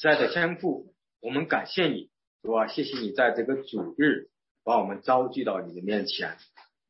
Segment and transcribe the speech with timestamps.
[0.00, 2.08] 亲爱的天父，我们感谢你，
[2.40, 4.30] 主啊，谢谢你在这个主日
[4.64, 6.38] 把我们召聚到你的面前，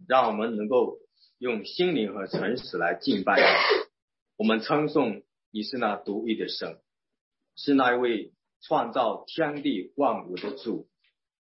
[0.06, 0.96] 让我们能够
[1.36, 3.88] 用心灵和诚实来敬拜你。
[4.36, 6.78] 我们称颂你是那独一的神，
[7.56, 8.32] 是那一位
[8.62, 10.88] 创造天地万物的主。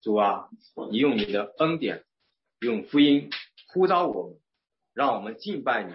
[0.02, 0.50] 主啊，
[0.90, 2.04] 你用你的恩典，
[2.60, 3.30] 用福音
[3.72, 4.38] 呼召我们，
[4.92, 5.94] 让我们敬拜你，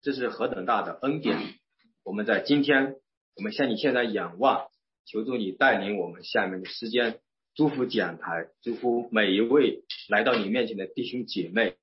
[0.00, 1.38] 这是何等大的恩典！
[2.04, 2.96] 我们在今天，
[3.36, 4.70] 我们向你现在仰望，
[5.06, 7.20] 求助你带领我们下面的时间，
[7.54, 11.76] 祝福讲台，祝福每一位来到你面前的弟兄姐妹，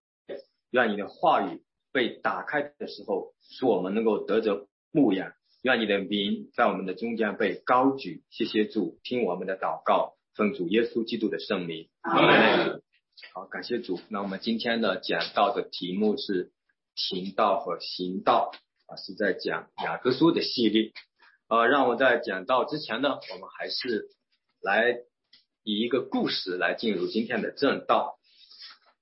[0.71, 1.61] 愿你的话语
[1.91, 8.23] 被打开的时候，使我们能够得着牧养，愿你的名在我们的中间被高举。
[8.29, 10.15] 谢谢主，听我们的祷告。
[10.33, 11.89] 奉主耶稣基督的圣名，
[13.33, 13.99] 好，感谢主。
[14.07, 16.53] 那我们今天的讲到的题目是
[16.95, 18.53] 行道和行道
[18.87, 20.93] 啊，是在讲雅各书的系列。
[21.51, 24.07] 呃，让我在讲道之前呢，我们还是
[24.61, 25.01] 来
[25.63, 28.17] 以一个故事来进入今天的正道。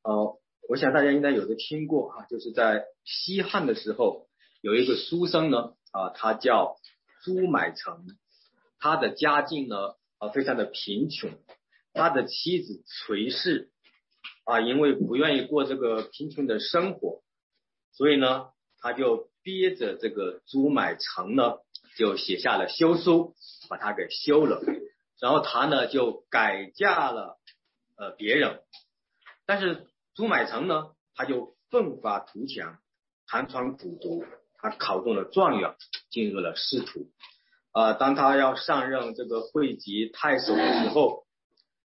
[0.02, 0.36] 呃，
[0.68, 4.28] 我想大家应该有的听过啊，就是在西汉的时候，
[4.62, 6.78] 有一个书生呢，啊，他叫
[7.24, 7.94] 朱买臣，
[8.80, 9.76] 他的家境呢。
[10.18, 11.30] 啊，非常的贫穷，
[11.94, 13.70] 他的妻子崔氏
[14.44, 17.22] 啊，因为不愿意过这个贫穷的生活，
[17.94, 21.60] 所以呢，他就憋着这个朱买臣呢，
[22.00, 23.36] 就写下了休书，
[23.68, 24.64] 把他给休了，
[25.20, 27.38] 然后他呢就改嫁了
[27.98, 28.62] 呃别人，
[29.46, 32.80] 但是朱买臣呢，他就奋发图强，
[33.28, 34.24] 寒窗苦读，
[34.60, 35.76] 他考中了状元，
[36.10, 37.12] 进入了仕途。
[37.74, 41.26] 啊，当他要上任这个会稽太守的时候，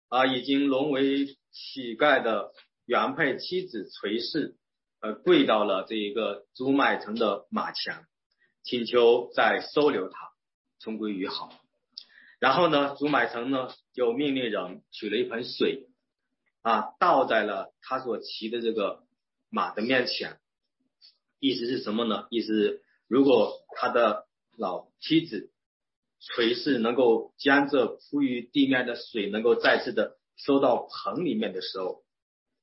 [0.07, 2.49] 啊，已经沦为乞丐的
[2.87, 4.55] 原配妻子崔氏，
[5.02, 8.07] 呃，跪到了这一个朱买臣的马前，
[8.70, 10.30] 请求再收留他，
[10.80, 11.52] 重归于好。
[12.39, 15.88] 然后呢，朱买臣呢就命令人取了一盆水，
[16.61, 19.02] 啊，倒在了他所骑的这个
[19.50, 20.38] 马的面前，
[21.39, 22.27] 意思是什么呢？
[22.30, 25.52] 意思是如果他的老妻子。
[26.22, 32.04] 锤是能够将这铺于地面的水能够再次的收到盆里面的时候，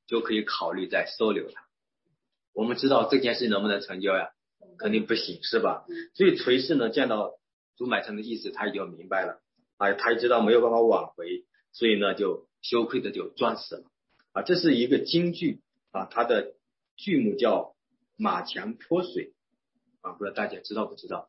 [0.06, 1.66] 就可以考虑再收留他。
[2.53, 4.28] 我们知道这件事能不能成交呀？
[4.78, 5.84] 肯定不行，是吧？
[6.14, 7.32] 所以垂氏呢见到
[7.76, 9.41] 朱买臣的意思，他已经明白了，
[9.76, 13.84] 啊，他也知道没有办法挽回，所以呢就羞愧的就撞死了。
[14.32, 15.60] 啊，这是一个京剧
[15.92, 16.54] 啊，它的
[16.97, 17.75] 剧目叫
[18.16, 19.34] 马前泼水
[20.03, 21.28] 啊，不知道大家知道不知道？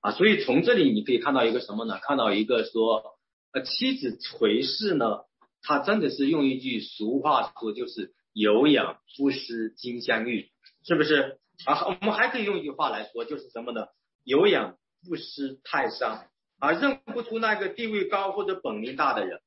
[0.00, 1.98] 啊，所以从这里你可以看到一个什么呢？
[2.00, 3.18] 看到一个说，
[3.52, 5.24] 呃，妻子垂氏呢，
[5.62, 10.50] 她真的是用一句俗话说，就是有养不失金镶玉，
[10.84, 11.38] 是不是？
[11.64, 13.86] 啊，我们还可以用一句话来说，就是什么呢？
[14.24, 14.76] 有养
[15.08, 19.40] 不识泰山，啊，认不出那个地位高或者本领大的人。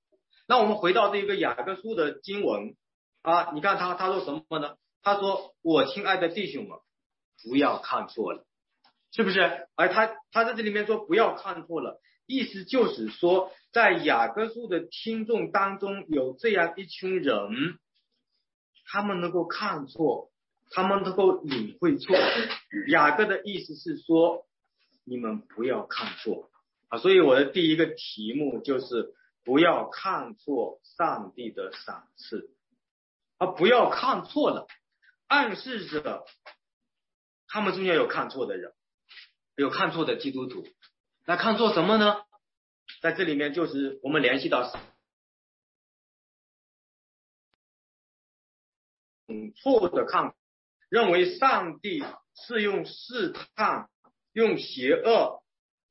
[0.47, 2.75] 那我们回到这个雅各书的经文
[3.21, 4.75] 啊，你看他他说什么呢？
[5.03, 6.77] 他说：“我亲爱的弟兄们，
[7.43, 8.45] 不要看错了。”
[9.13, 9.67] 是不是？
[9.75, 17.77] 而他他在这里面说不要看错了，意思就是说，在雅各书的听众当中有这样一群人，
[18.85, 20.30] 他们能够看错，
[20.71, 22.15] 他们能够领会错。
[22.87, 24.45] 雅各的意思是说，
[25.03, 26.49] 你们不要看错
[26.89, 26.97] 啊。
[26.97, 32.49] 所以我的第一个题目就是不要看错上帝的赏赐
[33.37, 34.67] 啊，不要看错了，
[35.27, 36.25] 暗示着
[37.47, 38.73] 他们中间有看错的人。
[39.57, 40.65] 有看错的基督徒，
[41.25, 42.23] 那看错什么呢？
[43.01, 44.71] 在这里面就是我们联系到，
[49.27, 50.33] 嗯，错的看，
[50.91, 52.03] 认为上帝
[52.35, 53.87] 是用试探、
[54.33, 55.41] 用邪恶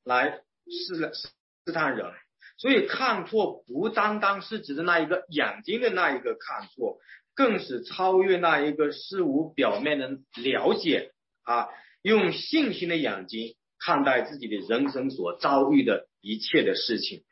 [0.05, 2.13] 来试试探人，
[2.57, 6.99] 所以看错不单单是指的那一个眼睛的那一个看错，
[7.35, 11.11] 更是超越那一个事物表面的了解
[11.43, 11.67] 啊，
[12.03, 13.57] 用信心的眼睛。
[13.83, 17.25] 看待自己的人生所遭遇的一切的事情，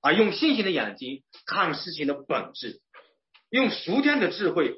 [0.00, 2.80] 啊，用信心的眼睛看事情的本质，
[3.50, 4.76] 用熟天的智慧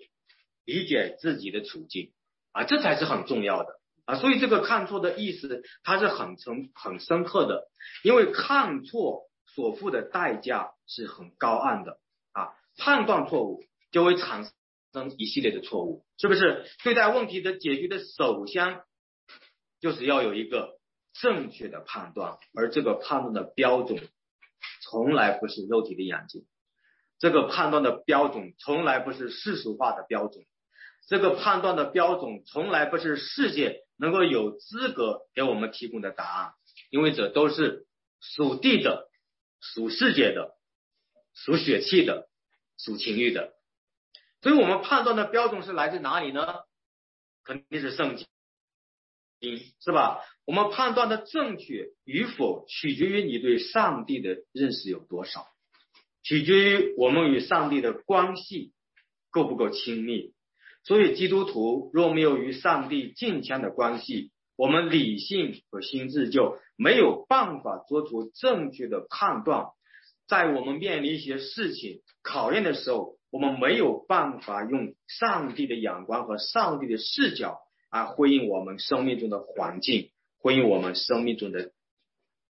[0.64, 2.14] 理解自己的处境，
[2.52, 4.16] 啊，这才是很重要的啊。
[4.16, 7.68] 所以这个看错的意思，它是很深很深刻的，
[8.04, 11.98] 因为看错所付的代价是很高昂的
[12.32, 12.54] 啊。
[12.78, 14.44] 判断错误就会产
[14.92, 16.64] 生一系列的错误，是不是？
[16.84, 18.80] 对待问题的解决的首先
[19.80, 20.78] 就是要有一个。
[21.20, 24.08] 正确的判断，而这个判断的标准
[24.80, 26.46] 从来不是肉体的眼睛，
[27.18, 30.46] 这个判断的标准从来不是世俗化的标准，
[31.06, 36.52] 这个判断的标准从来不是世界能够有资格给我们提供的答案，
[36.90, 37.86] 因为这都是
[38.20, 39.08] 属地的、
[39.60, 40.56] 属世界的、
[41.34, 42.28] 属血气的、
[42.78, 43.52] 属情欲的。
[44.40, 46.60] 所以我们判断的标准是来自哪里呢？
[47.44, 48.26] 肯定是圣经，
[49.80, 50.20] 是吧？
[50.44, 55.46] 我们判断的正确与否，取决于你对上帝的认识有多少，
[56.22, 58.72] 取决于我们与上帝的关系
[59.30, 60.32] 够不够亲密。
[60.84, 69.66] 所以，基督徒若没有与上帝近前的关系，我们理性和心智就没有办法做出正确的判断。
[70.26, 81.72] 在我们面临一些事情考验的时候，我们没有办法用上帝的眼光和上帝的视角啊回应我们生命中的环境，回应我们生命中的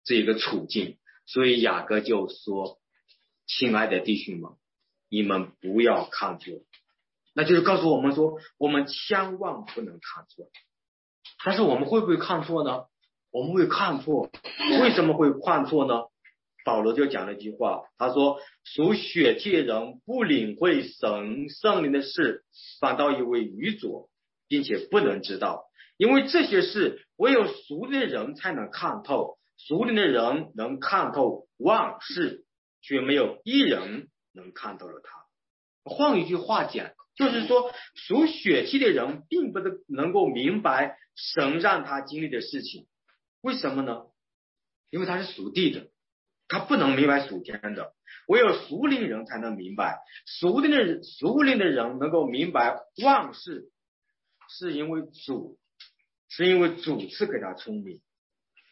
[0.06, 0.98] 这一个处境。
[1.26, 2.80] 所以雅各就说
[3.48, 4.52] ：“亲爱的弟兄们，
[5.10, 6.54] 你们不要看错。”
[7.34, 10.48] 那就是告诉我们说，我们千万不能看错。
[11.46, 12.86] 但是我们会不会看错呢？
[13.32, 14.30] 我们会看错，
[14.82, 16.04] 为什么会看错呢？
[16.66, 22.46] 保罗就讲了一句话，他说：“属血气的人不领会神圣灵的事，
[22.80, 24.10] 反倒以为愚拙，
[24.48, 25.66] 并且不能知道，
[25.98, 29.38] 因为这些事唯有熟灵的人才能看透。
[29.58, 32.46] 熟灵的人能看透万事，
[32.82, 35.12] 却没有一人能看透了他。
[35.84, 42.88] 换一句话讲，就是说，属血气的人并不能能够明白神让他经历的事情，
[43.42, 44.04] 为什么呢？
[44.90, 45.90] 因为他是属地的。”
[46.50, 47.96] 他不能明白属天的，
[48.28, 49.98] 唯有属灵人才能明白。
[50.28, 53.72] 属灵的人，属灵的人能够明白万事，
[54.50, 55.58] 是因为主，
[56.30, 58.02] 是因为主赐给他聪明。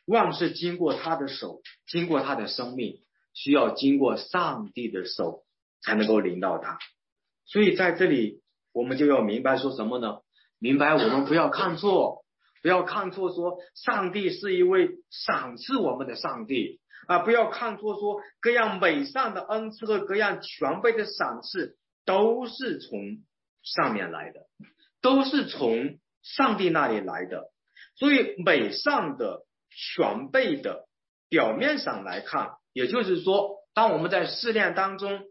[0.05, 3.01] 万事经过他的手，经过他的生命，
[3.33, 5.45] 需要经过上帝的手
[5.81, 6.77] 才能够领导他。
[7.45, 8.41] 所以在这里，
[8.73, 10.19] 我们就要明白说什么呢？
[10.59, 12.23] 明白我们不要看错，
[12.61, 16.79] 不要看错，说上帝是一位赏赐我们的上帝。
[17.07, 22.99] 啊，不要看错，说各样美善的恩赐和各样全备的赏赐都是从
[23.63, 24.41] 上面来的，
[25.01, 27.45] 都是从上帝那里来的。
[27.95, 30.87] 所以美善的、全备的，
[31.27, 35.21] 表面上来看，也就是说，当我们在试炼当中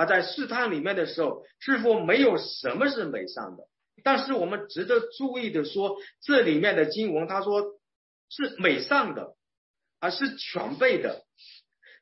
[0.00, 3.64] 啊，在试探里面的时候，是否没有什么是美善的？
[4.02, 7.62] 但是我们值得注意的说，这里面的经文他说
[8.28, 9.36] 是美善的。
[10.02, 11.26] 而是全备的。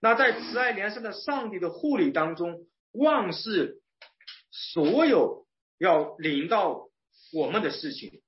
[0.00, 3.80] 那在慈爱连生的上帝的护理当中，万事
[4.52, 5.48] 所有
[5.78, 6.90] 要临到
[7.32, 8.22] 我们的事情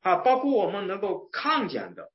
[0.00, 2.10] 啊，包括我们能够看见的、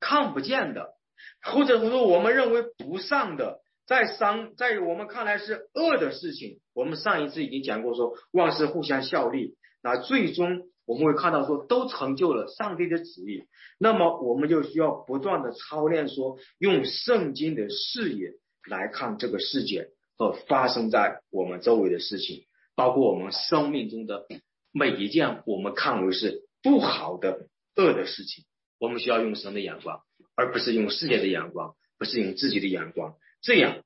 [0.00, 0.92] 看不见的，
[1.40, 10.68] 或者说我们认为不善的，在商在我们看来是恶的事情，我们上一次已经讲过，说万事互相效力，那最终。
[10.86, 13.44] 我们会看到说都成就了上帝的旨意，
[13.78, 18.32] 那么我们就需要不断的操练说用圣经的视野
[18.68, 22.42] 来看这个世界和发生在我们周围的事情，
[22.74, 24.26] 包括我们生命中的
[24.72, 27.46] 每一件我们看为是不好的
[27.76, 28.44] 恶的事情，
[28.80, 30.00] 我们需要用神的眼光，
[30.34, 33.82] 而不是用世界的眼光，不是用自己的眼光，这样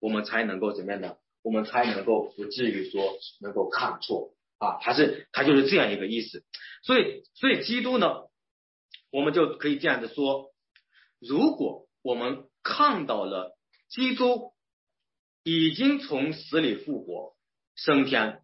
[0.00, 1.16] 我们才能够怎么样呢？
[1.42, 4.34] 我们才能够不至于说能够看错。
[4.58, 6.42] 啊，他是他就是这样一个意思，
[6.82, 8.24] 所以所以基督呢，
[9.12, 10.52] 我们就可以这样子说：
[11.20, 13.56] 如果我们看到了
[13.88, 14.52] 基督
[15.44, 17.36] 已经从死里复活
[17.76, 18.42] 升天，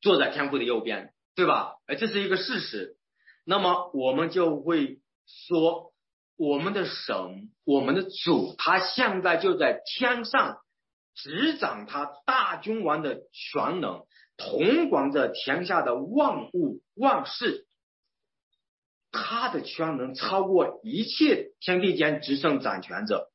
[0.00, 1.76] 坐在天父的右边，对吧？
[1.86, 2.96] 哎，这是一个事实。
[3.44, 5.91] 那么我们就会说，
[6.36, 10.58] 我们的神，我们的主，他现在就在天上
[11.14, 14.04] 执掌他大君王的全能。
[14.38, 17.66] 统管着天下的万物万事，
[19.12, 23.30] 他的权能超过一切天地间执政掌权者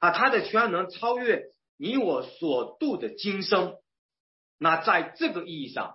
[0.00, 0.10] 啊！
[0.10, 1.44] 他的权能超越
[1.76, 3.76] 你我所度的今生。
[4.58, 5.94] 那在这个意义上，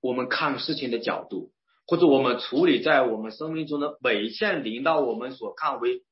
[0.00, 1.52] 我们看事情的角度，
[1.88, 6.04] 或者我们处理在我们生命中的每一件临到我们所看为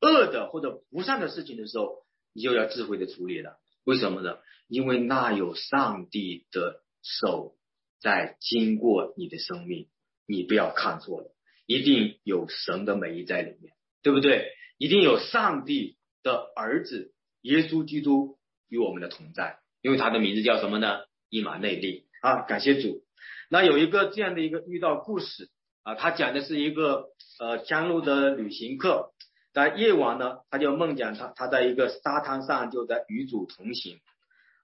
[0.00, 3.56] 恶的或者不善的事情的时候，你就要智慧的处理了。
[3.84, 4.38] 为什么呢？
[4.66, 7.54] 因为那有上帝的手
[8.00, 9.88] 在经过你的生命，
[10.26, 11.32] 你不要看错了，
[11.66, 14.48] 一定有神的美意在里面，对不对？
[14.78, 21.02] 一定有上帝的儿子耶稣基督与我们的同在，因为他的名字叫什么呢？
[21.28, 22.42] 伊玛内利啊！
[22.42, 23.04] 感谢主。
[23.50, 25.48] 那有一个这样的一个遇到故事
[25.82, 27.06] 啊，他讲的是一个
[27.40, 29.10] 呃江路的旅行客。
[29.52, 34.00] 在夜晚呢，他就梦见他他在一个沙滩上就在与主同行，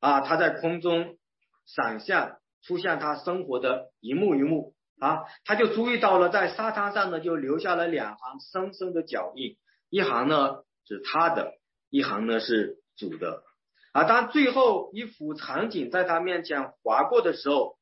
[0.00, 1.17] 啊，他在空中
[1.64, 9.57] 闪现出现他生活的一幕一幕啊，他就注意到了在沙滩上呢就留下了两行深深的脚印，
[9.90, 11.52] 一行呢是他的，
[11.88, 13.45] 一行呢是主的。
[13.93, 17.76] 啊，当最后一幅场景在他面前划过的时候，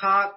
[0.00, 0.32] 他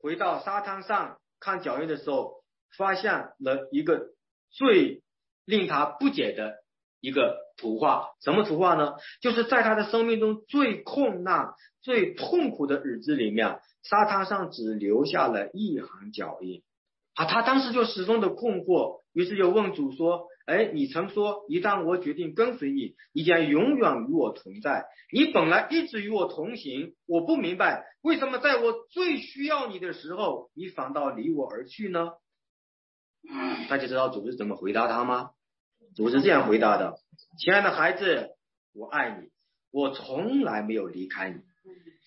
[0.00, 2.42] 回到沙滩上看脚印的时候，
[2.76, 4.08] 发现了一个
[4.50, 5.02] 最
[5.44, 6.56] 令他不解的
[7.00, 8.10] 一个图画。
[8.20, 8.94] 什么图画呢？
[9.20, 16.64] 就是在他的生命中最困难、最痛苦的日子里面，沙滩上只留下了一行脚印。
[17.14, 20.26] 啊，他当时就始终的困惑，于是就问主说。
[20.46, 24.86] 哎，你曾说，一旦我决定跟随你，你将永远与我同在。
[25.12, 32.12] 你本来一直与我同行，我不明白为什么在我最需要你的时候，你反倒离我而去呢？
[33.68, 35.30] 大家知道主是怎么回答他吗？
[35.96, 36.94] 主是这样回答的：
[37.40, 38.30] 亲爱的孩子，
[38.72, 39.28] 我爱你，
[39.72, 41.40] 我从来没有离开你。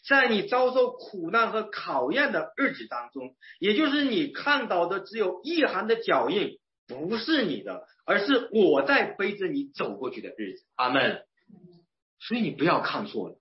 [0.08, 6.58] 在你遭受苦难和考验的日子当中，也就是你看到的只有一行的脚印。
[6.88, 10.64] 不是你的，而是我在背着你走过去的日子。
[10.74, 11.22] 阿门。
[12.20, 13.40] 所以你不要看错了。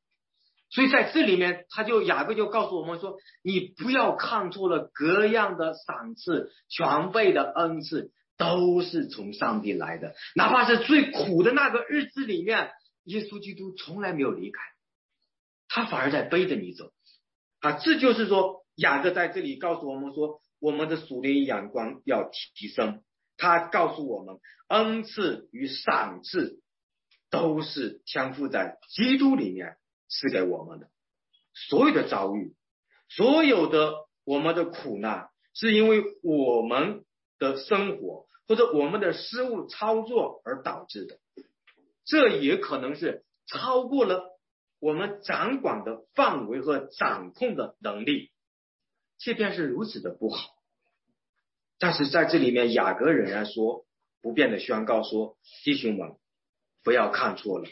[0.68, 10.14] 所以在这里面，他就雅各就告诉我们说，你不要看错了，各样的赏赐、全备的恩赐都是从上帝来的。
[10.34, 12.70] 哪怕是最苦的那个日子里面，
[13.04, 14.60] 耶稣基督从来没有离开，
[15.66, 16.90] 他反而在背着你走。
[17.60, 23.02] 啊，这就是说，雅各在这里告诉我们说，我们的属灵眼光要提升。
[23.38, 26.60] 他告诉我们，恩赐与赏赐
[27.30, 29.78] 都是天赋在基督里面
[30.08, 30.90] 赐给我们的。
[31.54, 32.54] 所有的遭遇，
[33.08, 37.04] 所有的我们的苦难，是因为我们
[37.38, 41.18] 的生活或者我们的失误操作而导致的。
[42.04, 44.38] 这也可能是超过了
[44.80, 48.32] 我们掌管的范围和掌控的能力。
[49.18, 50.57] 即便是如此的不好。
[51.80, 53.86] 但是在这里面，雅各仍然说，
[54.20, 56.16] 不变的宣告说：“弟兄们，
[56.82, 57.68] 不要看错了，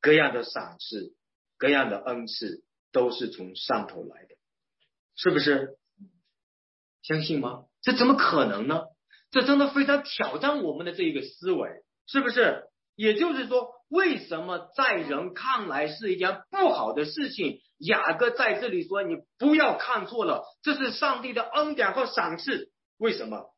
[0.00, 1.14] 各样的赏赐、
[1.58, 4.36] 各样的恩赐都是从上头来的，
[5.16, 5.76] 是不是？
[7.02, 7.64] 相信吗？
[7.82, 8.84] 这怎么可能呢？
[9.30, 11.68] 这真的非常挑战我们的这一个思维，
[12.06, 12.64] 是不是？
[12.96, 17.60] 也就是说，为什么在人看来是一件不好的事情？
[17.78, 22.70] 雅各在这里说，你不要看错了，这是上帝的恩典和赏赐。”
[23.02, 23.50] 为什么？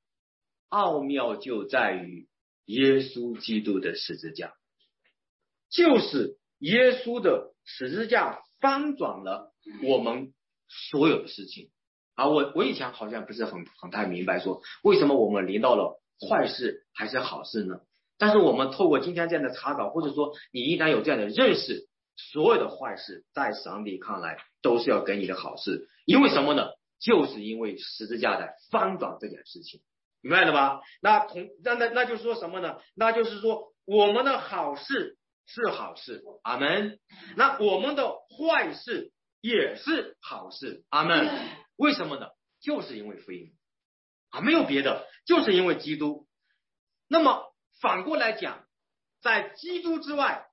[0.70, 2.26] 奥妙就在于
[2.64, 4.54] 耶稣基督的十字架，
[5.68, 10.32] 就是耶稣的十字架翻转了我们
[10.66, 11.70] 所有的事情。
[12.14, 17.80] 啊，我我以前好像不是很很太明白，说为什么我们临到了坏事还是好事呢？
[18.16, 21.86] 但是我们透过今天这样的查找，或者说你一旦有这样的认识，
[22.16, 26.70] 所有的坏事在上帝看来都是要给你的好事，因为什么呢？
[27.04, 29.82] 就是因为十字架的翻转这件事情，
[30.23, 30.80] 明白了吧？
[31.02, 32.80] 那同那那那就是说什么呢？
[32.96, 36.99] 那就是说我们的好事是好事，阿门。
[37.37, 41.28] 那我们的坏事也是好事，阿门。
[41.76, 42.28] 为什么呢？
[42.58, 43.52] 就是因为福音
[44.30, 46.26] 啊，没有别的，就是因为基督。
[47.06, 48.66] 那么反过来讲，
[49.20, 50.46] 在基督之外，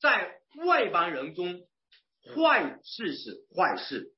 [0.00, 1.60] 在外邦人中，
[2.34, 4.12] 坏事是坏事。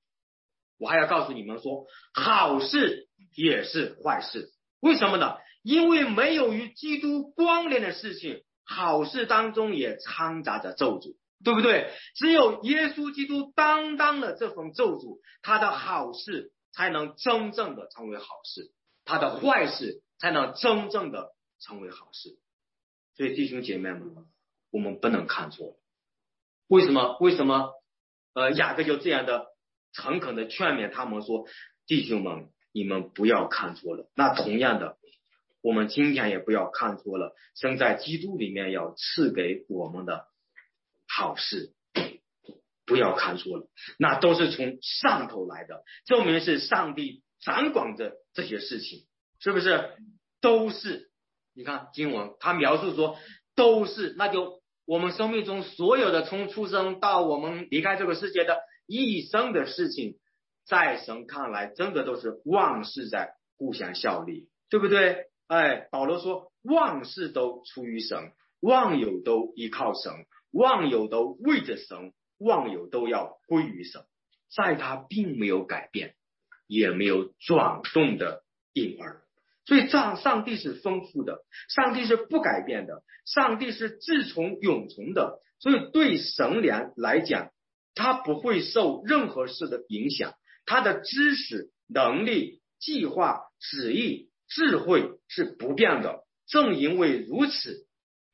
[0.84, 4.50] 我还要告诉你们说，好事也是坏事，
[4.80, 5.38] 为什么呢？
[5.62, 11.90] 因为没有与基督关联的事情，好事当中也掺杂着咒诅，对不对？
[12.16, 18.70] 只有耶稣基督担当了这份咒诅，他的好事才能真正的成为好事，
[19.06, 22.36] 他的坏事才能真正的成为好事。
[23.16, 24.26] 所以弟兄姐妹们，
[24.70, 25.78] 我们不能看错。
[26.68, 27.16] 为什么？
[27.20, 27.70] 为什么？
[28.34, 29.53] 呃，雅各就这样的。
[29.94, 31.46] 诚恳的劝勉他们说
[31.86, 34.10] ：“弟兄们，你们不要看错了。
[34.16, 34.98] 那同样的，
[35.62, 37.32] 我们今天也不要看错了。
[37.54, 40.26] 生在基督里面要赐给我们的
[41.06, 41.72] 好事，
[42.84, 43.68] 不要看错了。
[43.96, 49.06] 那都是从上头来的，证明是上帝掌管着这些事情，
[49.38, 49.92] 是不是？
[50.40, 51.08] 都是。
[51.54, 53.16] 你看经文，他描述说
[53.54, 60.18] 都是，那就我们生命中所有的从出生到我们离开这个世界的。”一生的事情，
[60.66, 65.26] 在神看来，真的都是万事在互相效力，对不对？
[65.46, 70.12] 哎，保罗说，万事都出于神，万有都依靠神，
[70.50, 74.02] 万有都为着神，万有都要归于神，
[74.54, 76.14] 在他并没有改变，
[76.66, 79.22] 也没有转动的婴儿。
[79.66, 85.40] 所以，上上帝是丰富的，上帝是不改变的，上帝是自从永存的。
[85.58, 87.50] 所以，对神良来讲，
[87.94, 90.34] 他不会受任何事的影响，
[90.66, 96.24] 他的知识、能力、计划、旨意、智慧是不变的。
[96.46, 97.86] 正因为如此，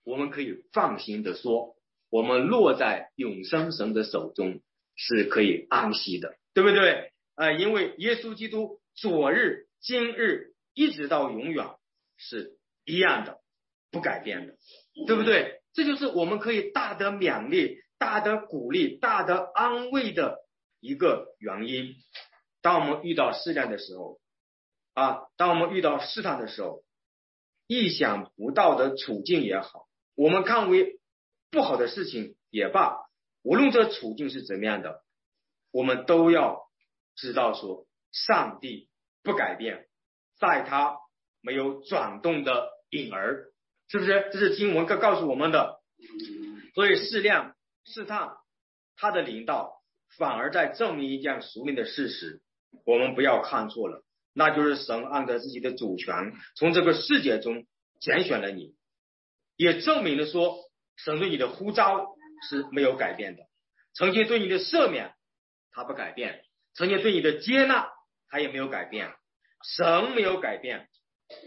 [0.05, 1.77] 我们可以放心的说，
[2.09, 4.61] 我们落在永生神的手中
[4.97, 7.13] 是可以安息的，对不对？
[7.35, 11.67] 啊，因为耶稣基督昨日、今日一直到永远
[12.17, 13.39] 是一样的，
[13.91, 14.57] 不改变的，
[15.07, 15.61] 对不对？
[15.73, 20.39] 这就是我们可以大得勉励、大的鼓励、大的安慰的
[20.81, 21.97] 一个原因。
[22.63, 24.19] 当我们遇到试炼的时候，
[24.95, 26.83] 啊，当我们遇到试探的时候，
[27.67, 30.99] 意想不到的处境也好，我们看为
[31.51, 32.97] 不好的事情也罢，
[33.43, 35.03] 无论这处境是怎么样的，
[35.71, 36.63] 我们都要
[37.17, 38.89] 知道说，上帝
[39.23, 39.89] 不改变，
[40.39, 40.97] 在他
[41.43, 43.53] 没有转动的影儿，
[43.89, 44.31] 是不是？
[44.33, 45.83] 这是经文告告诉我们的。
[46.75, 47.53] 所以试炼、
[47.85, 48.31] 试探
[48.97, 49.83] 他的领导，
[50.19, 52.43] 反而在证明一件熟练的事实。
[52.85, 57.67] 我们不要看错了，那就是神按照自己的主权，从这个世界中
[58.01, 58.75] 拣选了你，
[59.57, 60.59] 也证明了说，
[60.97, 62.07] 神对你的呼召
[62.49, 63.43] 是没有改变的，
[63.95, 65.15] 曾经对你的赦免，
[65.73, 66.43] 他不改变；
[66.75, 67.91] 曾经对你的接纳，
[68.29, 69.13] 他也没有改变。
[69.63, 70.89] 神没有改变，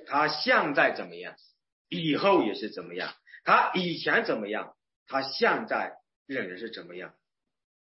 [0.06, 1.36] 他现在怎么样，
[1.90, 3.10] 以后也是怎么样；
[3.44, 4.76] 他以前怎么样，
[5.08, 5.96] 他现在
[6.34, 7.14] 仍然是怎么样。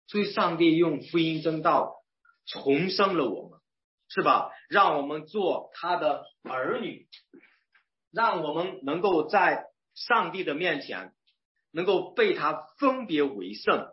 [0.08, 1.96] 所以，上帝用福音真道。
[2.52, 3.60] 重生了我们，
[4.08, 4.50] 是吧？
[4.70, 7.08] 让我们做他的儿女，
[8.12, 11.14] 让我们能够在上帝的面前，
[11.72, 13.88] 能够被他分别为圣。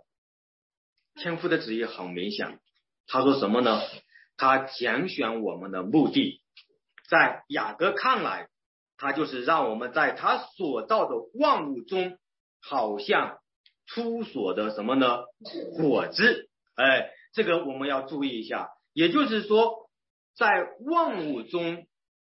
[1.17, 2.59] 天父的旨意很明显，
[3.07, 3.79] 他说什么呢？
[4.39, 6.41] 他拣选我们的目的，
[7.11, 8.49] 在雅各看来，
[8.97, 12.19] 他就是让我们在他所造的万物中，
[12.63, 13.39] 好像
[13.87, 15.25] 出所的什么呢？
[15.77, 17.11] 果子，哎。
[17.33, 19.91] 这个我们要注意一下，也就是说，
[20.39, 20.49] 在
[20.87, 21.87] 万物中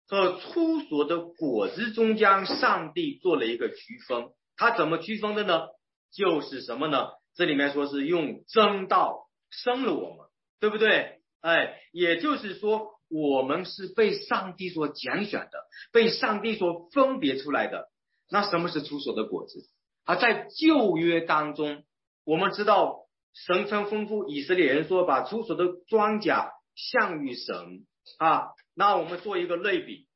[0.07, 4.29] 和出所的果子中间，上帝做了一个区分。
[4.55, 5.67] 他怎么区分的呢？
[6.13, 7.09] 就是什么呢？
[7.35, 10.19] 这里面说是用真道生了我们，
[10.61, 11.19] 对不对？
[11.41, 17.89] 哎，也就是说，我们是被上帝所拣选的，被上帝所分别出来的。
[18.29, 19.67] 那什么是出所的果子？
[20.05, 21.83] 而在旧约当中，
[22.23, 23.01] 我们知道。
[23.35, 27.83] 神称吩咐以色列人说：“把出所的庄稼向于神
[28.19, 30.07] 啊。”那我们做一个类比，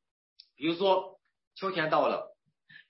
[0.55, 1.19] 比如说
[1.55, 2.37] 秋天到了，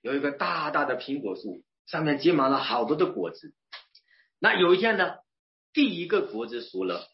[0.01, 3.53] 有一个大大的苹果树，上面结满了好多的果子。
[4.37, 5.15] 那有一天呢，
[5.71, 7.07] 第一个果子熟了，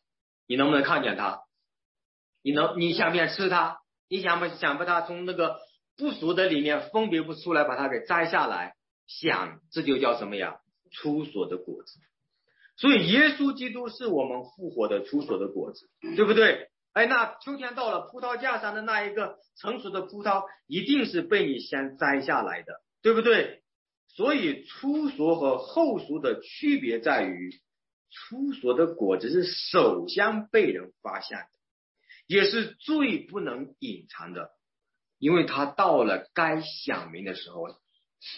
[0.47, 1.43] 你能不能看见它？
[2.41, 2.79] 你能？
[2.79, 3.77] 你想不想吃它？
[4.09, 5.59] 你想不想把它从那个
[5.97, 8.73] 不熟的里面分别不出来，把它给摘下来？
[9.07, 10.57] 想，这就叫什么呀？
[10.91, 11.99] 出所的果子。
[12.75, 16.69] 所以，耶稣基督是我们复活的出所的果子，对不对？
[16.93, 23.63] 哎，那秋天到了，葡萄架上的那一个成熟的葡萄，一定是被你先摘下来的，对不对？
[24.07, 27.51] 所以，初熟和后熟的区别在于，
[28.11, 31.47] 初熟的果子是首先被人发现的，
[32.27, 34.51] 也是最不能隐藏的，
[35.17, 37.75] 因为它到了该显明的时候了，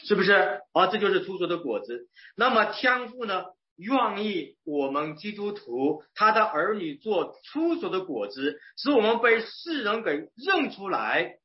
[0.03, 0.61] 是不是？
[0.73, 2.07] 啊，这就是出熟的果子。
[2.35, 3.45] 那么，天父呢？
[3.77, 11.39] 愿意我们基督徒他的儿女做出熟的果子，使我们被世人给认出来，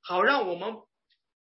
[0.00, 0.76] 好让我们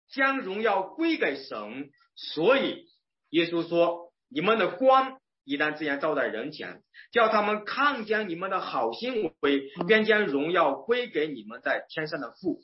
[0.10, 1.92] 将荣耀归给神。
[2.16, 2.88] 所以
[3.30, 12.62] 耶稣说：“你们的光一旦这样照在人前，叫他们看见你们的好行为，便将荣耀归给你们在天上的父。”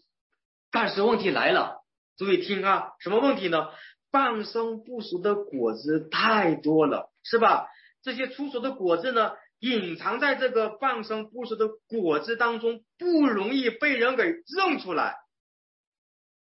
[0.74, 1.84] 但是问题来了，
[2.18, 3.70] 注意听啊，什么问题呢？
[4.12, 7.14] 半生不熟的果子太多了。
[7.24, 7.68] 是吧？
[8.02, 15.18] 这些出熟的果子呢，隐藏在这个半生不熟的果子当中，不容易被人给认出来。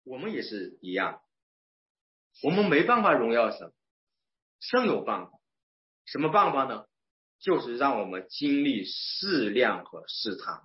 [0.03, 1.20] 我们也是一样，
[2.42, 3.72] 我们没办法荣耀神，
[4.61, 5.31] 神有办法。
[6.05, 6.87] 什么办法呢？
[7.38, 10.62] 就是让我们经历试炼和试探，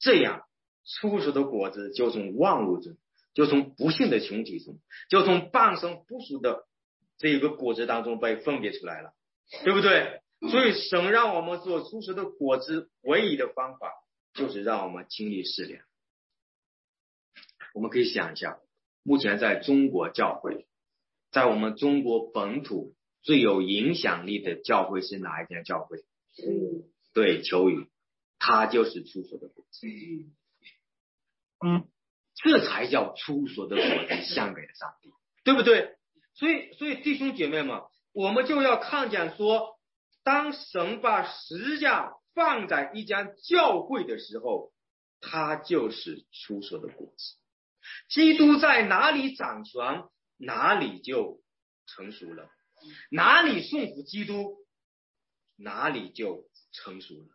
[0.00, 0.42] 这样
[0.84, 2.96] 出熟的果子就从万物中，
[3.34, 6.66] 就从不幸的群体中，就从半生不熟的。
[7.16, 9.12] 这一个果子当中被分别出来了，
[9.62, 10.20] 对不对？
[10.50, 13.92] 所以神让我们做出熟的果子，唯一的方法
[14.34, 15.84] 就是让我们经历试炼。
[17.72, 18.58] 我们可以想一下，
[19.04, 20.66] 目前在中国教会，
[21.30, 26.04] 在我们中国本土最有影响力的教会是哪一间教会？
[27.12, 27.88] 对，求雨，
[28.40, 29.86] 他就是出熟的果子。
[31.64, 31.88] 嗯，
[32.34, 35.10] 这才叫出所的果子献给了上帝，
[35.44, 35.96] 对不对？
[36.34, 37.80] 所以，所以弟兄姐妹们，
[38.12, 39.78] 我们就要看见说，
[40.24, 44.72] 当神把十架放在一家教会的时候，
[45.20, 47.36] 它就是出所的果子。
[48.08, 50.04] 基督在哪里掌权，
[50.38, 51.40] 哪里就
[51.86, 52.48] 成熟了。
[53.10, 54.56] 哪里顺服基督，
[55.56, 57.28] 哪里就成熟了。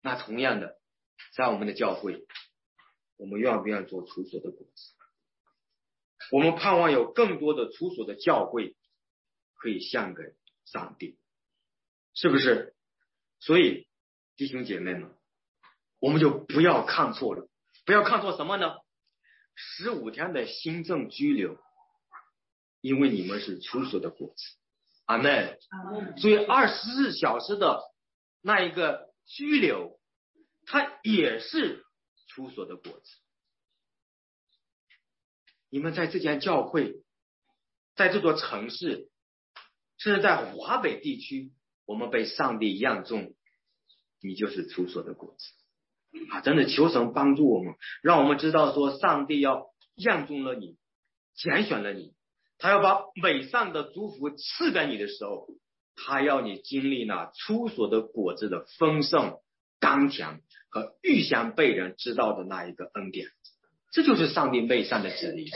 [0.00, 0.78] 那同样的，
[1.34, 2.24] 在我们的教会，
[3.20, 4.94] 我们愿不愿意做出所的果子？
[6.32, 8.76] 我们盼望有更多的出所的教会
[9.56, 10.22] 可以献给
[10.64, 11.18] 上帝，
[12.14, 12.74] 是不是？
[13.40, 13.86] 所以
[14.36, 15.14] 弟兄姐妹们，
[15.98, 17.46] 我们就不要看错了，
[17.84, 18.76] 不要看错什么呢？
[19.54, 21.58] 十五天的新政拘留，
[22.80, 24.56] 因为你们是出所的果子，
[25.04, 25.58] 阿门。
[26.16, 27.82] 所以二十四小时的
[28.40, 30.00] 那一个拘留，
[30.64, 31.84] 它也是
[32.30, 33.10] 出所的果子。
[35.68, 37.02] 你们在这间教会，
[37.96, 39.10] 在这座城市，
[39.98, 41.52] 甚至在华北地区，
[41.84, 43.34] 我们被上帝样中，
[44.20, 46.40] 你就是出所的果子啊！
[46.40, 49.66] 真的，求神帮助我们，让我们知道说，上帝要
[49.96, 50.78] 样中了你，
[51.34, 52.14] 拣选了你，
[52.58, 55.48] 他要把美善的祝福赐给你的时候，
[55.96, 59.40] 他要你经历那出所的果子的丰盛、
[59.78, 60.40] 刚强
[60.70, 63.26] 和预先被人知道的那一个恩典。
[63.92, 65.50] 这就是上帝内善的旨意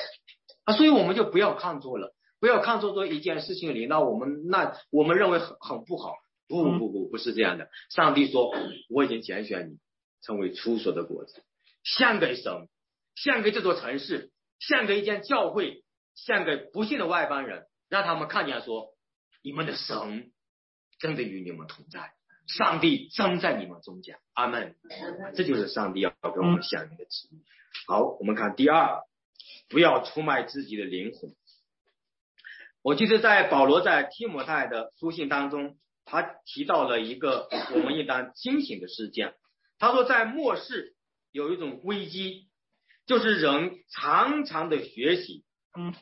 [0.64, 6.14] 啊，所以我们就不要看错了，不要看错做一件事情里，那我们那我们认为很很不好，
[6.48, 7.68] 不不不不是这样的。
[7.90, 8.50] 上帝说
[8.90, 9.78] 我已经拣选你
[10.20, 11.44] 成为出所的果子，
[11.84, 12.68] 献给神，
[13.14, 15.84] 献给这座城市，献给一间教会，
[16.16, 18.88] 献给不信的外邦人，让他们看见说
[19.44, 20.32] 你们的神
[20.98, 22.14] 真的与你们同在，
[22.46, 24.76] 上帝真在你们中间，阿门。
[25.34, 27.42] 这就是上帝要给我们下面的旨意。
[27.86, 29.00] 好，我们看第二，
[29.68, 31.34] 不要出卖自己的灵魂。
[32.82, 39.34] 我记得在保罗在提摩太的书信当中，他提到了一个我们应当清醒的事件。
[39.78, 40.94] 他说，在末世
[41.32, 42.48] 有一种危机，
[43.06, 45.44] 就是人常常的学习，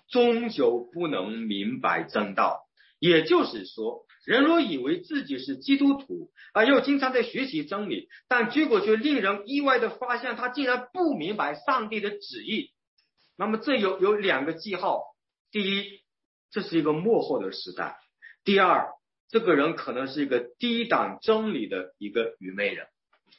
[0.08, 2.66] 终究不能明白正道。
[2.98, 4.04] 也就是说。
[4.24, 12.70] 人若以为自己是基督徒啊，又经常在学习真理，但结果却令人意外的发现，他竟然不明白上帝的旨意。
[13.36, 15.02] 那么这有有两个记号：
[15.50, 16.02] 第一，
[16.52, 17.96] 这是一个幕后的时代；
[18.44, 18.92] 第二，
[19.28, 22.86] 这个人可能是一个低档真理的一个愚昧人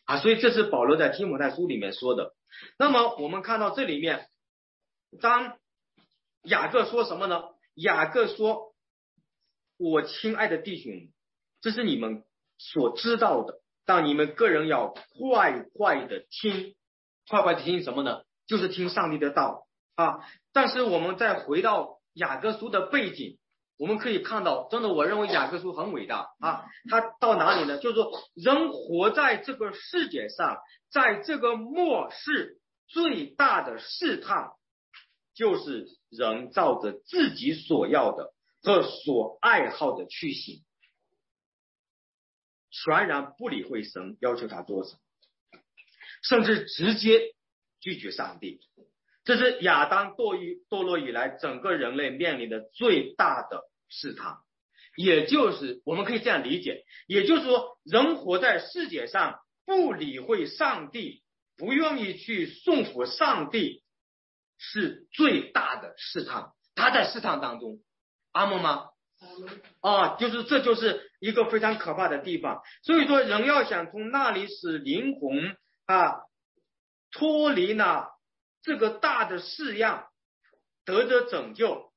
[0.06, 0.19] 啊。
[0.19, 2.34] 所以这是保罗在提摩太书里面说的。
[2.78, 4.28] 那么我们看到这里面，
[5.22, 5.58] 当
[6.43, 7.41] 雅各说什么呢？
[7.74, 8.73] 雅各说。
[9.84, 11.12] 我亲爱的弟兄，
[11.60, 12.24] 这是你们
[12.58, 16.74] 所知道的，但你们个人要快快的听，
[17.28, 18.22] 快快的听什么呢？
[18.48, 20.26] 就是听上帝的道啊！
[20.54, 23.38] 但是我们再回到雅各书的背景，
[23.78, 26.63] 我们可以看到，真的，我认为雅各书很伟大啊！
[26.89, 27.78] 他到哪里呢？
[27.78, 34.52] 就是说，人活在这个世界上，在这个末世，最大的试探
[35.36, 38.34] 就是人照着自己所要的。
[38.63, 40.63] 和所爱好的去行，
[42.71, 44.99] 全然不理会神要求他做什么，
[46.23, 47.36] 甚至直接
[47.82, 48.62] 拒绝上帝。
[49.26, 54.38] 这是亚当堕于堕落以来，整个人类面临的最大的试探。
[54.95, 61.21] 也就是我们可以这样理解，也就是说，人活在世界上，不理会上帝，
[61.58, 63.84] 不愿意去顺服上帝，
[64.58, 66.52] 是最大的试探。
[66.76, 67.80] 他在试探当中。
[68.34, 68.89] 阿门吗？
[69.80, 72.62] 啊，就是这就是一个非常可怕的地方。
[72.84, 76.24] 所以说，人要想从那里使灵魂啊
[77.12, 78.08] 脱离呢
[78.62, 80.08] 这个大的式样，
[80.84, 81.93] 得着拯救，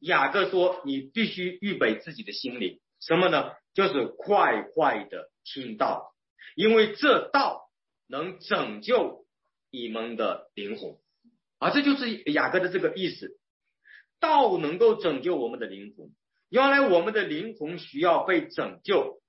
[0.00, 3.52] 雅各说，你必须预备自己的心灵，什么呢？
[3.72, 6.12] 就是快快的听道，
[6.54, 7.70] 因为这道
[8.08, 9.24] 能拯救
[9.70, 10.96] 你们的灵魂
[11.58, 13.39] 啊，这就是雅各的这个意思。
[14.20, 16.10] 道能够拯救我们的灵魂，
[16.50, 19.20] 原来我们的灵魂需要被拯救。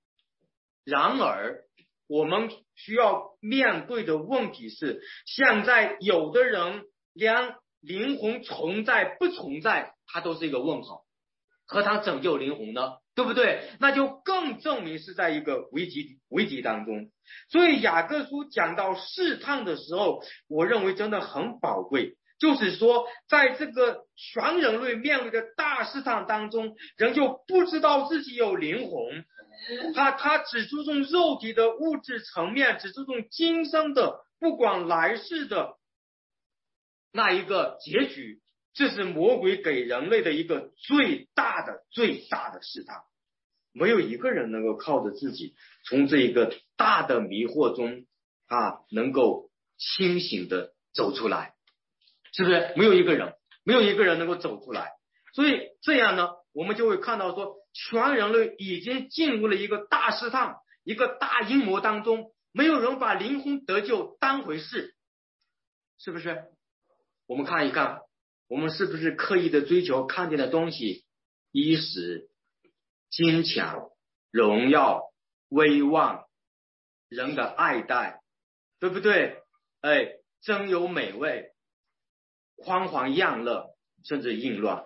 [0.83, 1.63] 然而，
[2.07, 11.03] 我们需要面对的问题是：现在有的人连灵魂存在不存在，他都是一个问号，
[11.65, 12.97] 何谈拯救灵魂呢？
[13.13, 13.69] 对不对？
[13.79, 17.11] 那就更证明是在一个危机危机当中。
[17.49, 22.17] 所以雅各书讲到试探的时候，我认为真的很宝贵。
[22.41, 29.23] 就是说，在这个全人类面临的大市场当中，人就不知道自己有灵魂，
[29.93, 35.75] 他他只注重肉体的物质层面，只注重今生的，不管来世的
[37.13, 38.41] 那一个结局，
[38.73, 43.03] 这是魔鬼给人类的一个最大的最大的试探。
[43.71, 45.53] 没有一个人能够靠着自己
[45.85, 48.07] 从这一个大的迷惑中
[48.47, 51.53] 啊，能够清醒的走出来。
[52.31, 54.91] 是不是没有一个人，没有一个人能够走出来？
[55.33, 64.95] 所以这样呢，我们就会看到说，全人类已经进入了一个大试探、一个大阴谋当中，没有人把灵魂得救当回事，
[65.97, 66.45] 是不是？
[67.27, 68.01] 我们看一看，
[68.49, 71.05] 我们是不是刻意的追求看见的东西，
[71.51, 72.29] 衣食、
[73.09, 73.73] 金钱、
[74.31, 75.03] 荣耀、
[75.47, 76.25] 威望、
[77.07, 78.21] 人的爱戴，
[78.81, 79.37] 对不对？
[79.79, 81.51] 哎，真有美味，
[82.63, 83.69] 宽环样乐，
[84.03, 84.83] 甚至淫乱。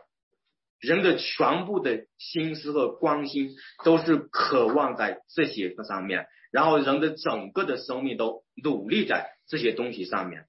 [0.80, 10.48] 人的全部的心思和关心都是渴望在这些个上面，然后人的整个的生命都努力在这些东西上面。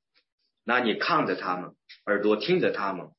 [0.64, 1.74] 那你看着他们，
[2.06, 3.10] 耳朵听着他们，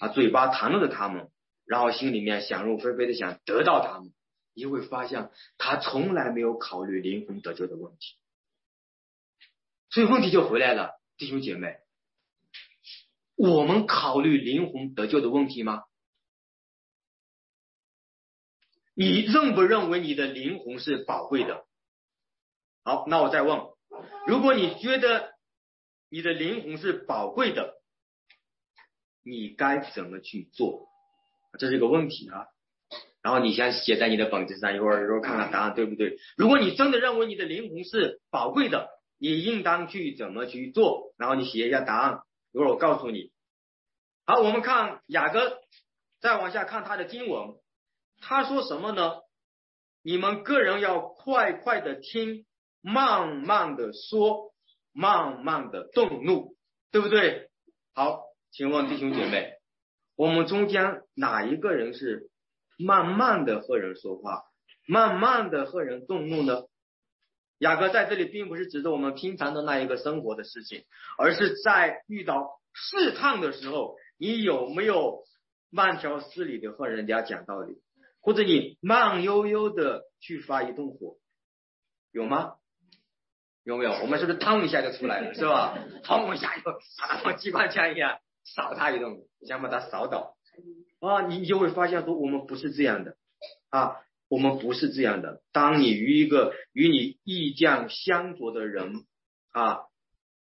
[0.00, 1.28] 啊，嘴巴谈论着他们，
[1.66, 4.12] 然后心里面想入非非的想得到他们，
[4.54, 8.16] 你会发现他从来没有考虑灵魂得救的问题。
[9.90, 11.76] 所以问题就回来了，弟兄姐妹，
[13.36, 15.82] 我们考虑灵魂得救的问题吗？
[18.94, 21.64] 你认不认为你的灵魂是宝贵的？
[22.84, 23.60] 好，那我再问，
[24.26, 25.34] 如果你觉得
[26.08, 27.74] 你的灵魂是宝贵的，
[29.24, 30.86] 你该怎么去做？
[31.58, 32.46] 这是一个问题啊。
[33.20, 36.18] 然后你先写在你的本子上，一会儿一会儿看看答案对不对。
[36.36, 41.14] 如果你真的认为你的灵魂是宝贵的，你应当去怎么去做？
[41.16, 42.20] 然后你写一下答案，
[42.54, 43.32] 一会我告诉你。
[44.24, 45.58] 好，我们看雅各，
[46.20, 47.56] 再往下看他的经文。
[48.20, 49.22] 他说什么呢？
[50.02, 52.46] 你们个人要快快的听，
[52.80, 54.54] 慢慢的说，
[54.92, 56.56] 慢慢的动怒，
[56.92, 57.50] 对不对？
[57.92, 59.54] 好，请问弟兄姐妹，
[60.14, 62.30] 我们中间哪一个人是
[62.78, 64.44] 慢慢的和人说话，
[64.86, 66.62] 慢慢的和人动怒呢？
[67.64, 70.84] 雅各在这里并不是指着我们平常的那一个生活的事情，
[71.16, 75.22] 而是在遇到试探的时候，你有没有
[75.70, 77.80] 慢条斯理的和人家讲道理？
[78.20, 81.16] 或者你慢悠悠的去发一顿火，
[82.12, 82.56] 有吗？
[83.62, 83.92] 有没有？
[84.02, 85.78] 我们是不是烫一下就出来了，是吧？
[86.04, 86.62] 烫一下就
[87.22, 89.16] 像机关枪一样扫他一顿，
[89.48, 90.36] 想把他扫倒
[91.00, 91.22] 啊！
[91.28, 93.16] 你就会发现说，我们不是这样的
[93.70, 93.96] 啊，
[94.28, 95.42] 我们不是这样的。
[95.52, 99.04] 当你与一个与你意见相左的人
[99.50, 99.80] 啊，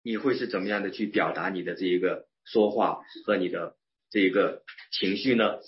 [0.02, 3.76] 你会是怎么样的去表达你的这一个说话和你的
[4.10, 5.58] 这一个情绪呢？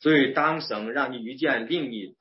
[0.00, 2.16] 所以，当神让你遇见令你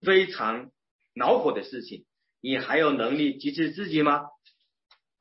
[0.00, 0.70] 非常
[1.14, 2.06] 恼火的事情，
[2.40, 4.26] 你还有能力支持自己吗？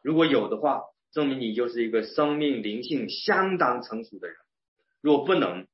[0.02, 4.38] 如果有的话，证明你就是一个生命灵性相当成熟的人。
[5.02, 5.68] 若不能，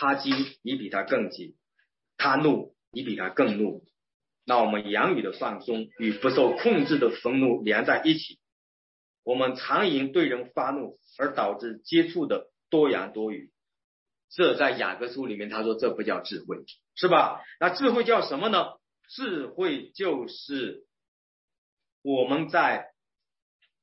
[0.00, 0.30] 他急
[0.62, 1.56] 你比他更急，
[2.16, 3.84] 他怒你比他更怒，
[4.44, 8.38] 那我们言语的放松与不受控制的愤怒连在一起，
[9.24, 13.50] 我们常因对人发怒而导致接触的多言多语。
[14.30, 16.58] 这在雅各书里面，他说这不叫智慧，
[16.94, 17.42] 是吧？
[17.58, 18.78] 那智慧叫什么呢？
[19.08, 20.86] 智慧就是
[22.02, 22.92] 我们在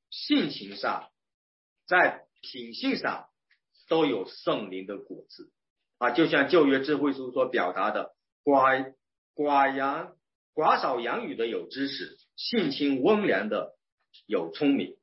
[0.08, 1.10] 性情上、
[1.86, 3.28] 在品性上
[3.86, 5.52] 都有圣灵的果子
[5.98, 6.10] 啊。
[6.10, 8.12] 就像旧约智慧书所表达的：
[8.44, 8.94] 寡
[9.34, 10.12] 寡言
[10.54, 13.74] 寡少言语的有知识，性情温良的
[14.26, 14.96] 有聪明，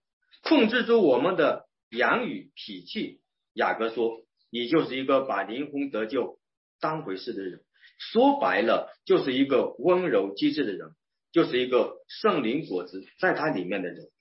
[0.43, 3.21] 控制住我们的言语脾气。
[3.53, 4.21] 雅各说。
[4.55, 6.37] 你就是一个把灵魂得救
[6.79, 7.63] 当回事的人，
[7.97, 10.91] 说白了就是一个温柔机智的人，
[11.31, 14.11] 就是一个圣灵果子在他里面的人。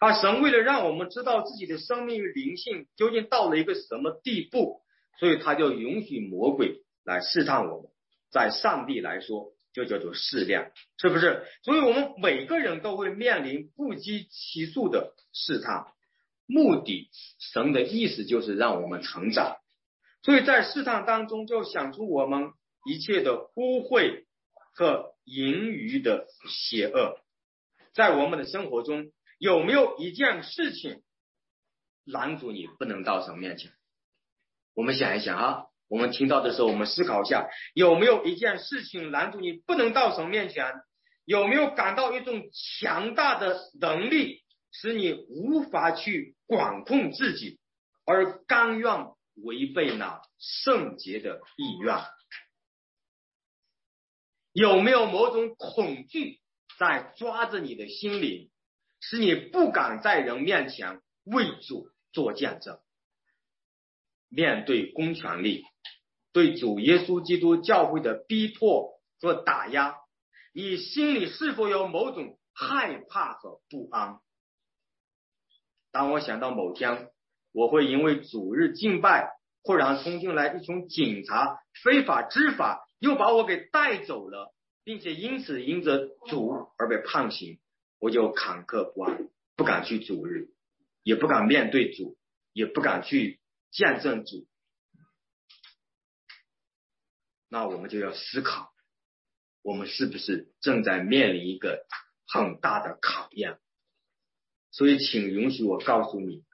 [0.00, 4.82] 啊，神为了让我们知道自己的生命与灵性究竟到了一个什么地步，
[5.18, 7.90] 所以他就允许魔鬼来试探我们。
[8.30, 11.44] 在上帝来说，就叫做试炼，是不是？
[11.62, 15.86] 所以我们每个人都会面临不计其数的试探。
[16.46, 19.56] 目的，神的意思就是让我们成长，
[20.22, 22.50] 所以在试探当中就想出我们
[22.84, 24.24] 一切的污秽
[24.74, 27.16] 和淫余的邪恶，
[27.94, 31.02] 在我们的生活中有没有一件事情
[32.04, 33.72] 拦阻你不能到神面前？
[34.74, 40.72] 我们想一想啊，我们听到的时候，我们思考一下，有没有一件事情拦住你不能到神面前？
[41.24, 44.42] 有没有感到一种强大的能力？
[44.76, 47.60] 使你无法去管控自己，
[48.04, 49.06] 而甘愿
[49.36, 51.96] 违背那圣洁的意愿，
[54.52, 56.40] 有没有某种恐惧
[56.76, 58.50] 在抓着你的心灵，
[59.00, 62.80] 使你不敢在人面前为主做见证？
[64.34, 65.62] 面对公权力
[66.32, 69.94] 对主耶稣基督教会的逼迫和打压，
[70.52, 74.18] 你心里是否有某种害怕和不安？
[75.92, 77.10] 当我想到某天
[77.52, 79.30] 我会因为主日敬拜
[79.62, 87.60] 忽然冲进来一群警察，非法执法，又把我给带走了，并且因此因着主而被判刑，
[88.00, 90.48] 我就坎坷不安，不敢去主日，
[91.04, 92.16] 也不敢面对主，
[92.52, 93.38] 也不敢去
[93.74, 94.46] 见证主。
[97.50, 98.72] 那我们就要思考，
[99.62, 101.84] 我们是不是正在面临一个
[102.26, 103.58] 很大的考验？
[104.70, 106.44] 所以，请允许我告诉你，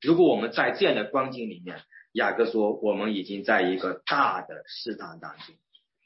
[0.00, 5.54] 如果我们在这样的光景里面，雅各说，我们已经在一个大的试探当中，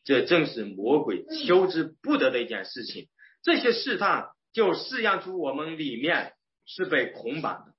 [0.05, 3.09] 这正是魔鬼求之不得的一件事情。
[3.43, 7.75] 这些试探就试验出我们里面是被捆绑的，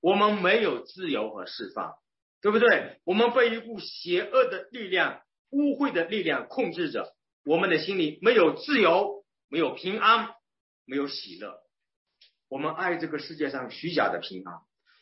[0.00, 1.96] 我们没有自由和释放，
[2.42, 3.00] 对不对？
[3.04, 5.22] 我们被一股邪恶的力量。
[5.50, 10.34] 污秽的力量控制着我们的心里，没有自由，没有平安，
[10.84, 11.54] 没有喜乐。
[12.50, 14.56] 我们爱这个世界上虚假的平安，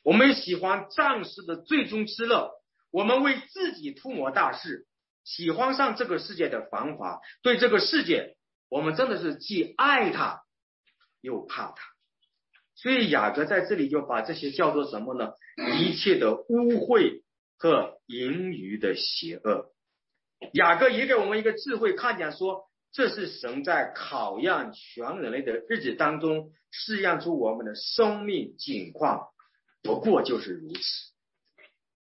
[0.04, 2.52] 我们喜欢暂时的最终之乐。
[2.92, 4.86] 我们为自己图谋大事，
[5.24, 7.18] 喜欢上这个世界的繁华。
[7.42, 8.36] 对这个世界，
[8.68, 10.42] 我们真的是既爱它
[11.20, 11.76] 又怕它。
[12.76, 15.32] 所以雅各在这里就把这些叫做什么呢？
[15.80, 17.24] 一切的污秽
[17.58, 19.72] 和盈余的邪恶。
[20.52, 29.28] 雅各也给我们一个智慧，看见说，这是神在考验全人类的日子当中试验出我们的生命境况，
[29.82, 30.80] 不过就是如此。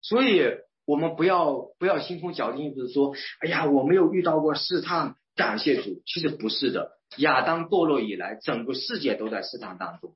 [0.01, 0.41] 所以，
[0.85, 6.01] 我们不要不要心空侥幸，就是说，哎呀，我没有遇到过试探，感谢主。
[6.05, 10.15] 其实不是的，亚当堕落以来，整个世界都在试探当中。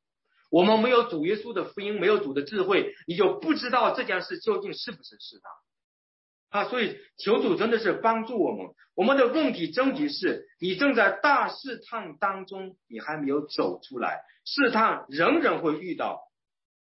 [0.52, 6.62] 我们没有主耶稣的福音，没有主的智慧，你就不知道这件事究竟是不是试探。
[6.62, 8.68] 啊，所以求主真的是帮助我们。
[8.94, 14.20] 我们的问题终极是你正在大试探当中，你还没有走出来。
[14.44, 16.20] 试探人人会遇到，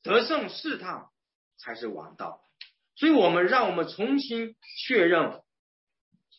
[0.04, 1.06] 得胜试探
[1.58, 2.42] 才是王道。
[2.96, 5.42] 所以，我们让我们重新确认，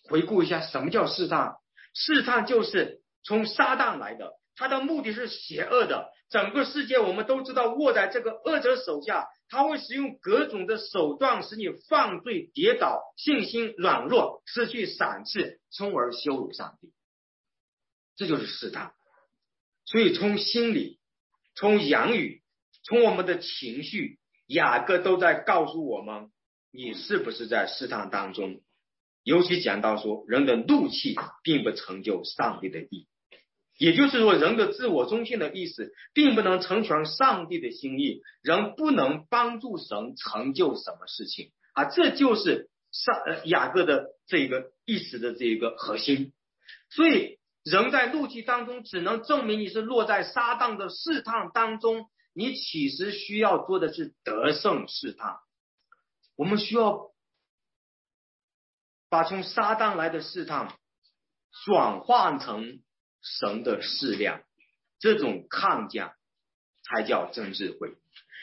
[0.08, 1.56] 回顾一下什么叫试探。
[1.92, 6.11] 试探就是从撒旦来的，他的目的是邪恶的。
[6.29, 9.29] 整个世界我们都知道，握在这个恶者手下。
[9.49, 16.92] 他会使用各种的手段，使你犯罪、跌倒、信心软弱、失去赏赐，从而羞辱上帝。
[18.16, 18.92] 这就是试探。
[19.85, 20.99] 所以从心理、
[21.55, 22.42] 从言语、
[22.83, 26.33] 从我们的情绪，雅各都在告诉我们：
[26.73, 28.62] 你是不是在试探当中？
[29.23, 31.14] 尤其讲到说，人的怒气
[31.45, 33.07] 并不成就上帝的意。
[33.78, 41.84] 也就是说，人的自我中心的意识，并不能成全上帝的心意，人不能帮助神成就什么事情啊！
[41.84, 46.32] 这就是上雅各的这个意识的这个核心。
[46.88, 52.06] 所以，人在怒气当中，只能证明你是落在撒旦的试探当中。
[52.32, 55.36] 你其实需要做的是得胜试探。
[56.34, 57.10] 我们需要
[59.10, 60.72] 把从撒旦来的试探
[61.66, 62.80] 转换成。
[63.38, 64.42] 神的适量，
[65.00, 66.14] 这种抗价
[66.84, 67.94] 才叫真智慧。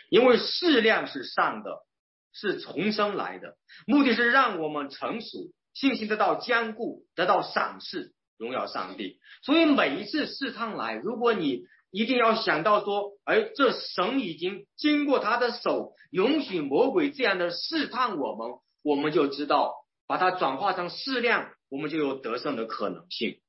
[0.09, 1.85] 因为适量是上的，
[2.33, 3.55] 是重生来的，
[3.87, 9.19] 目的是让我们成熟，信心得到坚固，得到赏赐，荣耀上帝。
[9.43, 19.73] 所以每一次试探来，如果你一定要想到说，哎，这神已经经过他的手，允许魔鬼这样的试探我们，我们就知道
[20.05, 23.39] 把它转化成适量，我们就有得胜的可能性。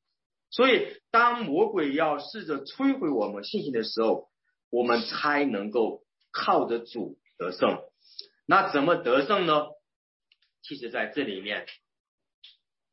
[0.54, 4.28] 所以，当魔鬼要试着摧毁我们信心的时候，
[4.70, 7.76] 我们才能够靠着主得胜。
[8.46, 9.66] 那怎么得胜呢？
[10.62, 11.66] 其实，在这里面，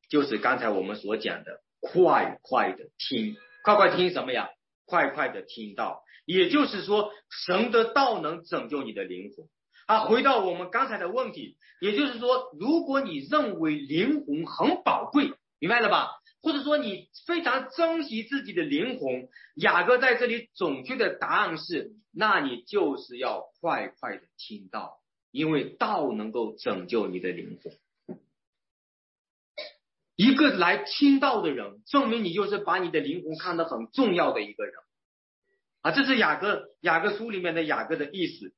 [0.09, 4.49] 就是刚才我们所讲的，快快的听，快快听什么呀？
[4.87, 7.11] 快快的听到，也就是说，
[7.45, 9.45] 神的道能拯救你的灵魂。
[9.85, 16.09] 啊，回到我们刚才的问题，也就是说，如果你认为灵魂很宝贵，明白了吧？
[16.41, 28.17] 或者说你非常珍惜自己的灵魂，雅各在这里准确的答案是：那你就是要快快的听到，因为道能够拯救你的灵魂。
[30.15, 34.73] 一个来听到的人，证明你就是把你的灵魂看得很重要的一个人
[35.81, 35.91] 啊！
[35.91, 38.53] 这是雅各雅各书里面的雅各的意思。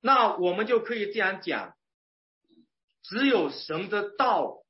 [0.00, 1.74] 那我们就可以这样讲：
[3.02, 4.63] 只有神的道。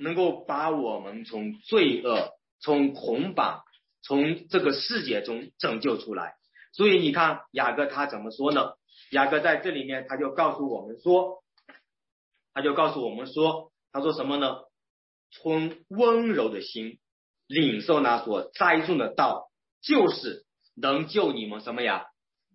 [0.00, 3.62] 能够把我们从罪恶、从捆绑、
[4.02, 6.34] 从这个世界中拯救出来。
[6.72, 8.72] 所以你看雅各他怎么说呢？
[9.10, 11.42] 雅各在这里面他就告诉我们说，
[12.54, 14.60] 他就告诉我们说，他说什么呢？
[15.32, 16.98] 从温柔的心
[17.46, 19.50] 领受那所栽种的道，
[19.82, 20.44] 就是
[20.74, 22.06] 能救你们什么呀？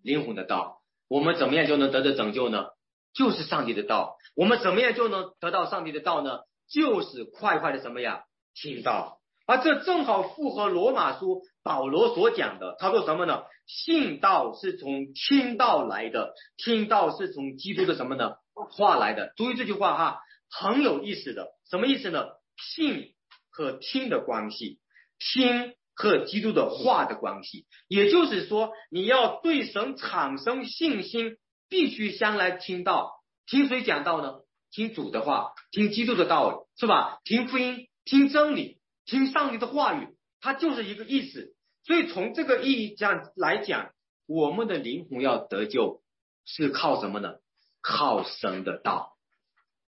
[0.02, 0.82] 灵魂的道。
[1.08, 2.66] 我们怎么样就能得到拯救呢？
[3.14, 4.16] 就是上帝的道。
[4.34, 6.40] 我们怎么样就能得到上帝的道呢？
[6.68, 8.24] 就是快快的什么呀？
[8.54, 9.20] 听到。
[9.46, 12.74] 而这正好符合罗马书保罗所讲的。
[12.80, 13.42] 他说什么呢？
[13.66, 18.36] 信道是从听道来的，听道是从基督的什么呢？
[18.54, 19.32] 话来的。
[19.36, 21.48] 注意这句话哈，很有意思的。
[21.70, 22.26] 什么意思呢？
[22.56, 23.14] 信
[23.50, 24.80] 和听的关系，
[25.18, 27.66] 听和基督的话的关系。
[27.86, 31.36] 也就是说，你要对神产生信心，
[31.68, 33.12] 必须先来听道。
[33.46, 34.40] 听谁讲道呢？
[34.70, 37.18] 听主的话，听基督的道理，是吧？
[37.24, 40.08] 听福音，听真理，听上帝的话语，
[40.40, 41.54] 它就是一个意思。
[41.84, 43.90] 所以从这个意义讲来讲，
[44.26, 46.02] 我们的灵魂要得救，
[46.44, 47.36] 是靠什么呢？
[47.80, 49.16] 靠神的道。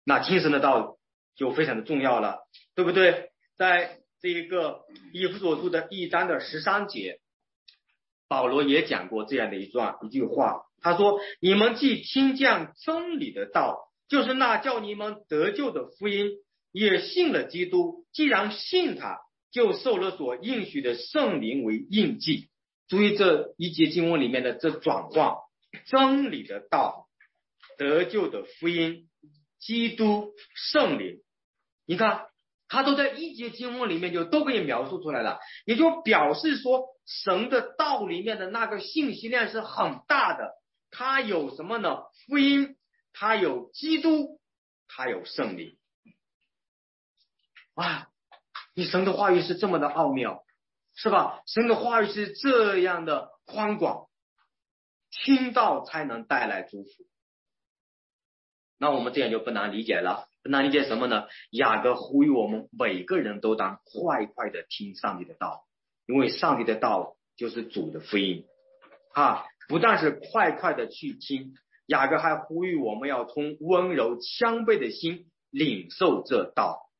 [0.04, 0.96] 那听神的道
[1.36, 2.38] 就非常的重要了，
[2.74, 3.30] 对不对？
[3.56, 7.20] 在这一个以弗所书的一章的十三节，
[8.28, 16.30] 保罗也讲过这样的一段一句话，他说：“你们既听见真理的道。”就是那叫你们得救的福音，
[16.72, 18.06] 也信了基督。
[18.12, 19.18] 既然信他，
[19.50, 22.48] 就受了所应许的圣灵为印记。
[22.88, 25.34] 注意这一节经文里面的这转换：
[25.86, 27.06] 真理的道、
[27.76, 29.10] 得救的福音、
[29.60, 31.18] 基督、圣灵。
[31.86, 32.28] 你看，
[32.66, 40.52] 他都在一节经文里面就都可以描述出来了，也就表示说，神的道里面的那个信息量是很大的。
[40.90, 41.98] 它有什么呢？
[42.26, 42.77] 福音。
[43.12, 44.40] 他有基督，
[44.86, 45.76] 他有圣灵，
[47.74, 48.08] 啊！
[48.74, 50.44] 你神的话语是这么的奥妙，
[50.94, 51.42] 是吧？
[51.46, 54.08] 神的话语是这样的宽广，
[55.10, 56.90] 听到才能带来祝福。
[58.78, 61.26] 那我们这样就不难理解了，不难理解什么呢？
[61.50, 65.66] 雅各呼吁我们每个人都当快快的听上帝的道，
[66.06, 68.46] 因为上帝的道就是主的福音
[69.14, 69.44] 啊！
[69.68, 71.54] 不但是快快的去听。
[71.88, 76.90] 雅各还呼吁我们要从温柔谦卑的心领受这道，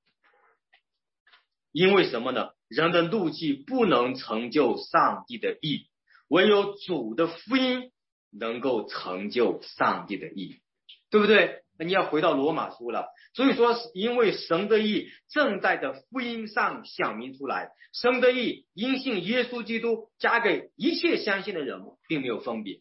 [1.73, 2.51] 因为什么呢？
[2.69, 5.89] 人的怒气不能成就上帝的意，
[6.29, 7.93] 唯有主的福音
[8.31, 10.63] 能够成就上帝的意，
[11.11, 11.65] 对不对？
[11.79, 13.09] 那你要回到罗马书了。
[13.35, 22.81] 所以说，因为神的意正在的福音上显明出来，神的意因信耶稣基督加给一切相信的人，并没有分别，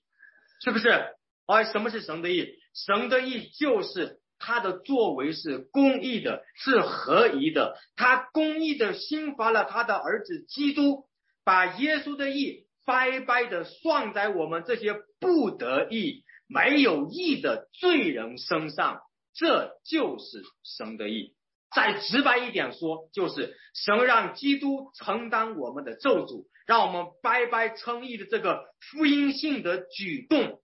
[0.64, 1.17] 是不是？
[1.48, 2.48] 而什么是神的意？
[2.74, 7.76] 神的意就是他的作为是公义的，是合宜的。
[7.96, 11.06] 他公义的兴发了他的儿子基督，
[11.44, 19.02] 把耶稣的意白白的算在我们这些不得意、没有义的罪人身上。
[19.34, 21.34] 这就是神的意。
[21.76, 30.62] 再直白一点说，就是神让基督承担我们的咒诅，让我们白白称义的这个福音性的举动。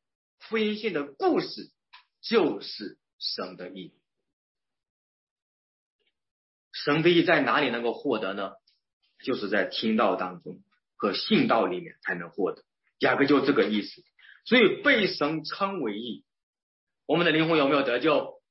[0.48, 1.72] 福音信的故事
[2.22, 3.94] 就是神的意，
[6.72, 8.52] 神的意在哪里能够获得呢？
[9.24, 10.62] 就是在听道当中
[10.98, 12.64] 和信道里面才能获得，
[13.00, 14.04] 雅各就这个意思。
[14.46, 16.26] 所以被神称为义，
[17.06, 18.42] 我们的灵魂有没有得救？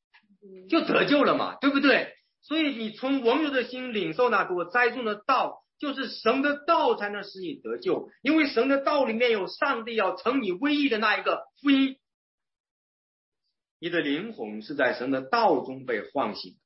[0.70, 2.14] 就得救了嘛，对不对？
[2.40, 5.62] 所以你从温柔的心领受那给我栽种的道。
[5.82, 11.98] 就是神的道才能使你得救，因为神的道里面有上帝要成你威义的那一个福音。
[13.80, 16.56] 你的灵魂是在神的道中被唤醒，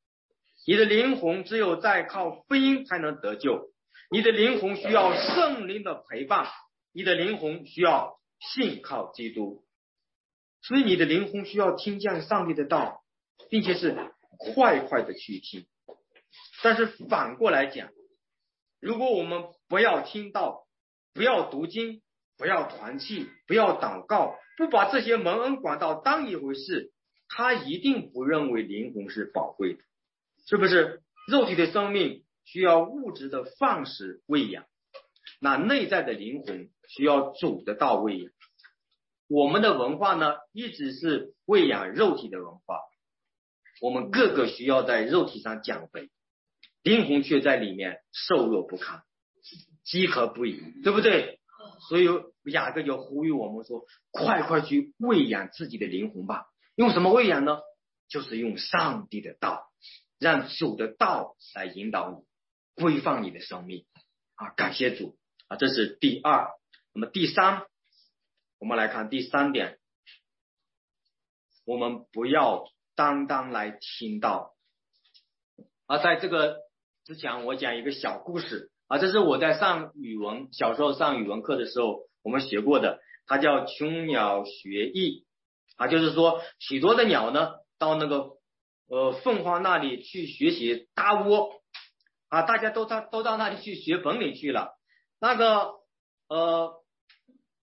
[0.66, 3.70] 你的灵魂只有在靠福音才能得救。
[4.10, 6.46] 你的灵魂需要圣灵的陪伴，
[6.92, 9.64] 你的灵魂需要信靠基督，
[10.60, 13.02] 所以你的灵魂需要听见上帝的道，
[13.48, 13.96] 并且是
[14.38, 15.66] 快快的去听。
[16.62, 17.88] 但是反过来讲。
[18.86, 20.64] 如果我们不要听到，
[21.12, 22.02] 不要读经，
[22.38, 26.92] 不要团契，不要祷告，不把这些蒙恩管道当一回事，
[27.28, 29.80] 他一定不认为灵魂是宝贵的，
[30.46, 31.02] 是不是？
[31.26, 34.64] 肉体的生命需要物质的饭食喂养，
[35.40, 38.32] 那内在的灵魂需要主的道喂养。
[39.26, 42.78] 我们的文化呢，一直是喂养肉体的文化，
[43.80, 46.08] 我们个个需要在肉体上减肥。
[46.86, 49.02] 灵魂却在里面瘦弱不堪，
[49.82, 51.40] 饥渴不已，对不对？
[51.88, 52.06] 所以
[52.44, 56.46] 雅各就呼吁我们说：快快去喂养自己的灵魂吧！
[56.76, 57.58] 用什么喂养呢？
[58.06, 59.68] 就是用上帝的道，
[60.20, 62.24] 让主的道来引导你，
[62.80, 63.84] 规范你的生命
[64.36, 64.50] 啊！
[64.50, 65.18] 感谢主
[65.48, 65.56] 啊！
[65.56, 66.52] 这是第二。
[66.92, 67.66] 那么第三，
[68.60, 69.80] 我们来看第三点，
[71.64, 74.54] 我们不要单单来听到，
[75.88, 76.64] 而在这个。
[77.06, 85.20] 之前我讲一个小故事啊，这是我在上语文小时候上语文课的时候我们学过的，它叫《穷鸟学艺》
[85.76, 88.30] 啊，就是说许多的鸟呢，到那个
[88.88, 91.62] 呃凤凰那里去学习搭窝
[92.28, 94.72] 啊，大家都到都到那里去学本领去了。
[95.20, 95.74] 那个
[96.28, 96.82] 呃，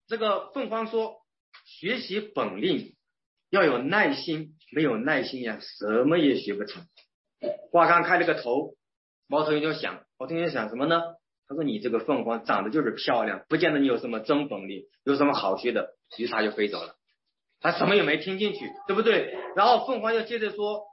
[0.07, 1.17] 这个凤凰说，
[1.63, 2.95] 学习本领
[3.51, 6.83] 要有耐心，没有耐心呀，什么也学不成。
[7.71, 8.73] 花刚开了个头，
[9.27, 11.01] 猫头鹰就想，猫头鹰想什么呢？
[11.49, 16.95] 他说：“你这个凤凰长得就是漂亮，不见得你有什么真本领，有什么好学的。”于是他就飞走了，
[17.61, 19.33] 他什么也没听进去，对不对？
[19.55, 20.83] 然后凤凰又接着说：“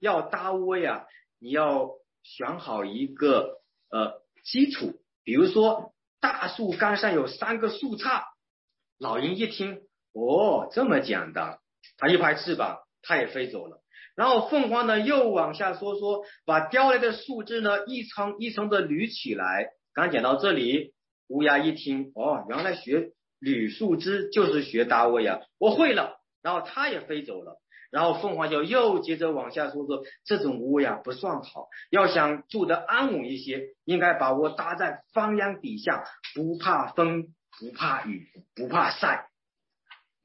[0.00, 1.06] 要搭窝呀，
[1.38, 1.90] 你要
[2.22, 3.60] 选好一个
[3.90, 8.24] 呃基础，比如说大树干上有三个树杈。”
[9.00, 9.82] 老鹰一听，
[10.12, 11.60] 哦，这么讲的，
[11.96, 13.80] 他一拍翅膀，他也飞走了。
[14.16, 19.70] 然后凤凰呢又往下说说，把叼来的树枝呢一层一层的捋起来。
[19.92, 20.92] 刚讲到这里，
[21.28, 26.20] 乌鸦一听，哦，原来学捋树枝就是学搭窝呀，我会了。
[26.42, 27.60] 然后它也飞走了。
[27.90, 36.04] 然后凤凰就又接着往下说说，这种窝呀不算好，要想住得安稳一些，应该把窝搭在方秧底下，
[36.34, 39.28] 不怕风，不怕雨，不怕晒。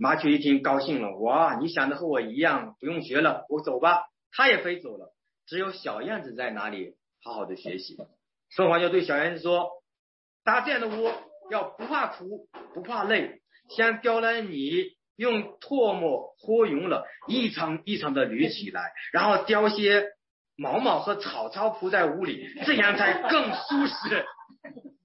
[0.01, 4.03] 麻雀一听高兴了，哇，你想的和我一样，不用学了，我走吧。
[4.31, 5.13] 它也飞走了。
[5.45, 7.97] 只有小燕子在哪里好好的学习。
[8.55, 9.69] 凤凰就对小燕子说
[10.45, 11.11] ：“搭这样的窝，
[11.51, 13.41] 要不怕苦，不怕累。
[13.67, 20.05] 先叼来你用唾沫和匀了，一层一层的捋起来，然后叼些
[20.55, 24.25] 毛毛和草草铺在屋里，这样才更舒适。”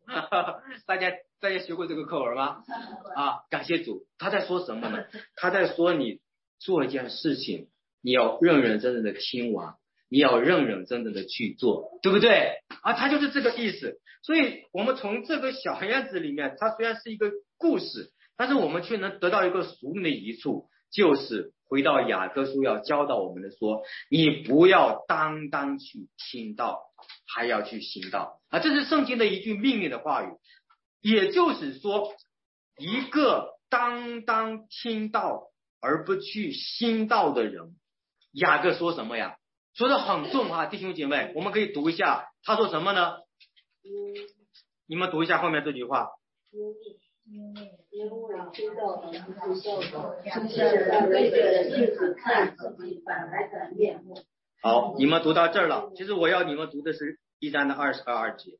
[0.06, 1.10] 哈哈大家
[1.44, 2.62] 大家学过这个课文吗？
[3.14, 4.06] 啊，感谢主。
[4.16, 5.04] 他在说什么呢？
[5.36, 6.20] 他在说你
[6.58, 7.68] 做一件事情，
[8.00, 9.74] 你要认认真真的听完。
[10.08, 12.54] 你要认认真真的去做，对不对？
[12.80, 14.00] 啊，他就是这个意思。
[14.22, 26.80] 所以，我们从这个小燕子里面，它虽然是一个故事，但是我们却能得到一个熟练的一处，就是回到雅各书要教导我们的说，你不要单单去听到，
[27.26, 28.60] 还要去行道啊。
[28.60, 30.28] 这是圣经的一句命令的话语。
[31.04, 32.14] 也就是说，
[32.78, 37.76] 一个单单听到而不去心道的人，
[38.32, 39.36] 雅各说什么呀？
[39.74, 43.18] 说的很重啊，弟兄姐妹，我们可以读一下，他说什么呢？
[44.86, 46.08] 你们读一下后面这句话。
[54.62, 55.92] 好，你们读到这儿了。
[55.94, 58.52] 其实我要你们读的是一章的二十二二节。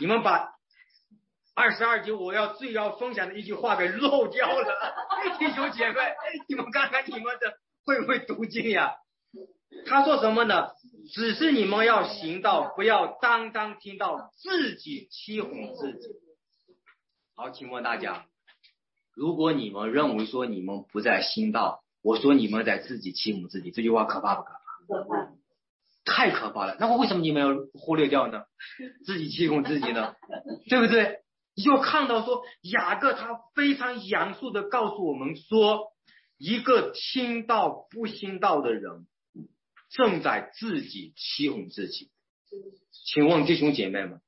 [0.00, 0.50] 你们把
[1.54, 4.74] 二十二节我要最要分享的一句话给漏掉了，
[5.38, 6.00] 弟兄姐妹，
[6.48, 8.96] 你们看看你们的会不会读经呀？
[9.86, 10.70] 他说什么呢？
[11.12, 16.08] 只是你们要行道，不要单单听到自己欺哄自己。
[17.36, 18.26] 好，请问大家，
[19.14, 24.58] 如果你们认为说你们不在行道，我说你们在自己欺哄自己，这句话可怕不可怕？
[24.88, 25.32] 可怕，
[26.04, 26.76] 太可怕了。
[26.78, 28.42] 那么为什么你们要忽略掉呢？
[29.04, 30.14] 自己欺哄自己呢？
[30.68, 31.20] 对不对？
[31.56, 35.92] 你就看到说雅各他非常严肃的告诉我们说，
[36.38, 39.06] 一个听到不听到的人。
[39.90, 42.10] 正在自己欺哄自己，
[43.12, 44.20] 请问弟兄姐妹们，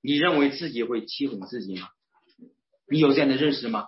[0.00, 1.88] 你认为自己会欺哄自己吗？
[2.88, 3.86] 你有这样的认识吗？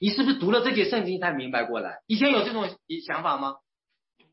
[0.00, 2.00] 你是不是读了这节圣经才明白过来？
[2.06, 2.74] 以前有这种
[3.06, 3.56] 想法吗？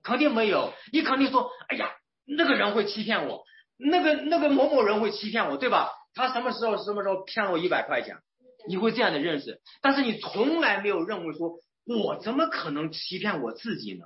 [0.08, 0.74] 肯定没有。
[0.94, 1.92] 你肯定说，哎呀，
[2.26, 3.44] 那个人会欺骗我，
[3.76, 5.92] 那个那个某某人会欺骗我，对吧？
[6.14, 8.16] 他什么时候什么时候骗了我一百块钱？
[8.70, 14.06] 你会这样的认识，但是你从来没有认为说，我怎么可能欺骗我自己呢？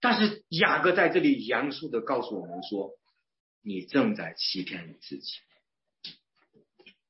[0.00, 2.90] 但是雅各在这里严肃的告诉我们说
[3.64, 5.32] ：“你正在欺骗你自己，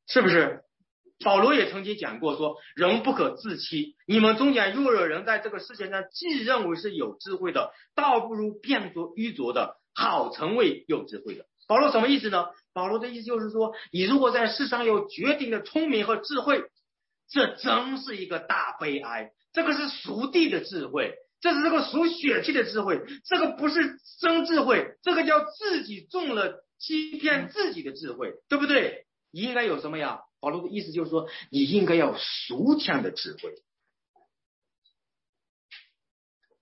[0.06, 0.62] 是不是？”
[1.24, 11.46] 保罗也曾经讲过说：“人不可自欺。”你们中间若有人在这个世界上既认为是有智慧的，倒不如变作愚拙的，好成为有智慧的。
[11.68, 12.46] 保罗什么意思呢？
[12.72, 16.62] 保罗的意思就是说，你如果在世上有绝顶的聪明和智慧，
[17.30, 19.30] 这真是一个大悲哀。
[19.52, 21.14] 这个是属地的智慧。
[21.38, 29.04] 这是这个属血气的智慧，这个不是真智慧，这个叫自己中了欺骗自己的智慧，对不对？
[29.32, 30.20] 你应该有什么呀？
[30.46, 33.52] 保罗的意思就是说，你应该要属天的智慧。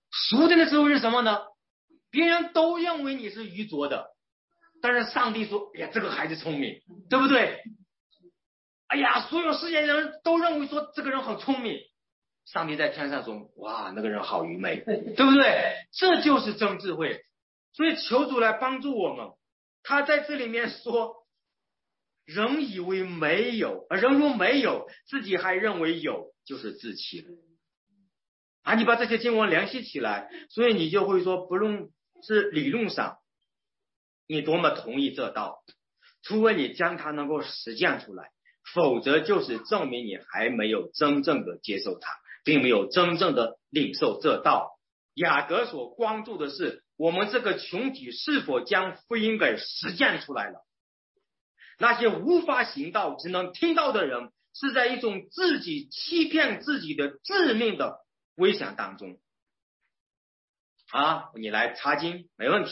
[0.09, 1.43] 属天的智慧是什么呢？
[2.09, 4.07] 别人都认为你是愚拙的，
[4.81, 6.81] 但是上帝说：“哎呀，这个孩子聪明，
[7.11, 7.61] 对不对？”
[8.89, 11.77] 哎呀，所有世界人都认为说这个人很聪明。
[12.45, 15.75] 上帝在天上说：“哇，那个人好愚昧，对不对？
[15.91, 17.23] 这就是真智慧。
[17.73, 19.27] 所以求主来帮助我们。
[19.83, 21.24] 他在这里面说，
[22.25, 27.29] 人以为没有，人如没有，自己还认为有，就是自欺了。
[28.63, 31.89] 啊，你把这些经文联系起来，所以你就会说，不论
[32.23, 33.19] 是理论上
[34.27, 35.59] 你多么同意这道，
[36.23, 38.31] 除非你将它能够实践出来，
[38.73, 42.09] 否则就是证明你还没有真正的接受它，
[42.43, 44.71] 并没有真正的领受这道。
[45.13, 50.65] 雅各所关注的是，我们这个群体是否将福音给实践出来了。
[51.77, 57.99] 那些无法行道、只能听到的人，是在一种自己欺骗自己的致命的
[58.35, 59.19] 危险当中。
[60.91, 62.71] 啊，你来查经没问题，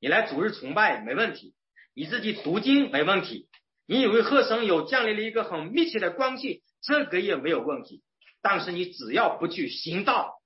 [0.00, 1.54] 你来主日崇拜没问题，
[1.94, 3.48] 你自己读经没问题，
[3.86, 8.02] 你以为和神有建立了一个很密切的关系，这个也没有问题。
[8.42, 10.40] 但是你只要不去行道，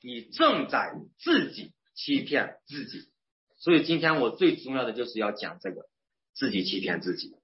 [0.00, 3.10] 你正在自己欺骗自己。
[3.58, 5.86] 所以今天我最重要的就是要讲这个。
[6.34, 7.36] 自己欺骗自己，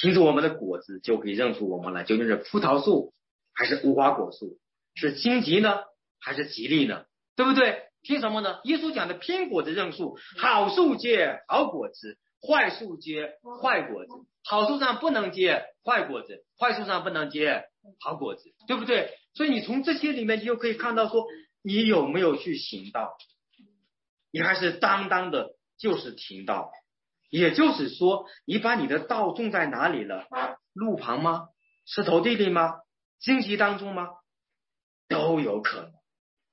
[0.00, 3.12] 凭着我们的果子就可以认出我们来究竟是葡萄树
[3.54, 4.58] 还是无花果树，
[4.94, 5.80] 是荆棘呢
[6.20, 7.04] 还是吉利呢？
[7.34, 7.84] 对不对？
[8.02, 8.60] 凭什么呢？
[8.64, 14.12] 耶稣讲的拼果子认树，好树结好果子，坏树结坏果子。
[14.44, 17.62] 好树上不能结坏果子，坏树上不能结
[18.00, 19.16] 好果子，对不对？
[19.34, 21.24] 所以你从这些里面，你就可以看到说，
[21.62, 23.16] 你有没有去行道？
[24.32, 26.72] 你还是当当的，就是听道。
[27.32, 30.26] 也就是说，你把你的道种在哪里了？
[30.74, 31.48] 路旁吗？
[31.86, 32.74] 石头地里吗？
[33.20, 34.10] 荆棘当中吗？
[35.08, 35.92] 都有可能，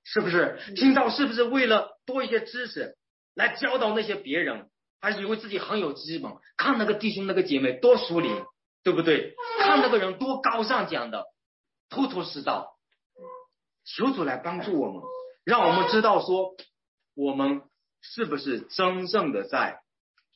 [0.05, 0.57] 是不是？
[0.77, 2.95] 听到是不是为了多一些知识
[3.33, 4.69] 来教导那些别人，
[5.01, 8.45] 还是以为自己很有资本看那个弟兄那个姐妹多熟灵，
[8.81, 9.35] 对不对？
[9.59, 11.25] 看那个人多高尚讲的，
[11.89, 12.77] 头头是道。
[13.83, 15.03] 求主来帮助我们，
[15.43, 16.55] 让我们知道说，
[17.15, 17.63] 我们
[17.99, 19.81] 是不是真正的在。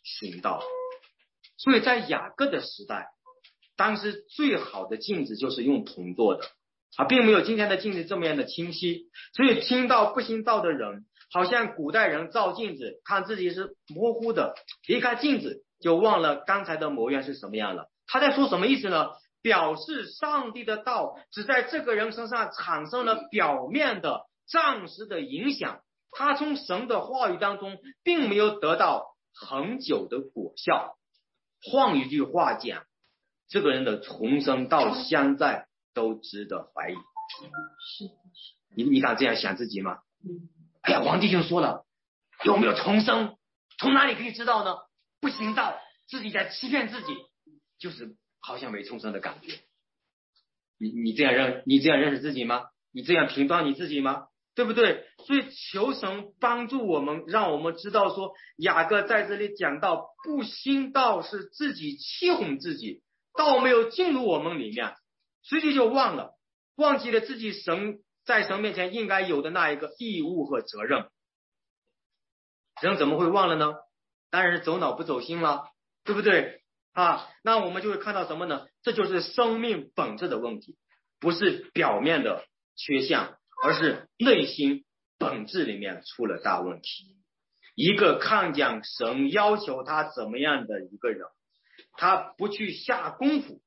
[0.04, 0.62] 行道，
[1.58, 3.08] 所以在雅各的时代，
[3.78, 6.46] 当时最好的镜子就是用铜做的
[6.98, 9.10] 啊，并没有今天的镜子这么样的清晰。
[9.34, 14.54] 所以听到不行道的人，好像古代人照镜子看自己是模糊的，
[14.88, 17.90] 离开镜子就忘了刚才的模样是什么样了。
[18.06, 19.12] 他在说什么意思呢？
[19.42, 25.82] 表示上帝的道只在这个人身上产生了表面的暂时的影响，
[26.12, 29.13] 他从神的话语当中并没有得到。
[29.34, 30.98] 恒久的果效。
[31.62, 32.84] 换一句话讲，
[33.48, 36.96] 这个人的重生到现在都值得怀疑。
[36.96, 38.10] 是
[38.76, 40.00] 你你敢这样想自己吗？
[40.82, 41.86] 哎呀，王弟兄说了，
[42.44, 43.38] 有没有重生？
[43.78, 44.76] 从哪里可以知道呢？
[45.22, 47.16] 不行道，自己在欺骗自己，
[47.80, 49.60] 就是好像没重生的感觉。
[50.78, 52.66] 你你这样认，你这样认识自己吗？
[52.92, 54.28] 你这样评断你自己吗？
[54.56, 55.06] 对不对？
[55.26, 63.02] 所以求神帮助我们，让我们知道说，雅各在这里讲到不心道是自己欺哄自己，
[63.38, 64.94] 道没有进入我们里面，
[65.42, 66.34] 随即就忘了，
[66.76, 71.08] 忘记了自己神在神面前应该有的那一个义务和责任。
[72.82, 73.74] 人怎么会忘了呢？
[74.30, 75.68] 当然是走脑不走心了，
[76.04, 76.62] 对不对？
[76.92, 78.68] 啊，那我们就会看到什么呢？
[78.84, 80.78] 这就是生命本质的问题，
[81.20, 82.46] 不是表面的
[82.76, 83.36] 缺陷。
[83.64, 84.84] 而是内心
[85.18, 87.16] 本质里面出了大问题。
[87.76, 91.26] 一个看讲神要求他怎么样的一个人，
[91.94, 93.62] 他不去下功夫；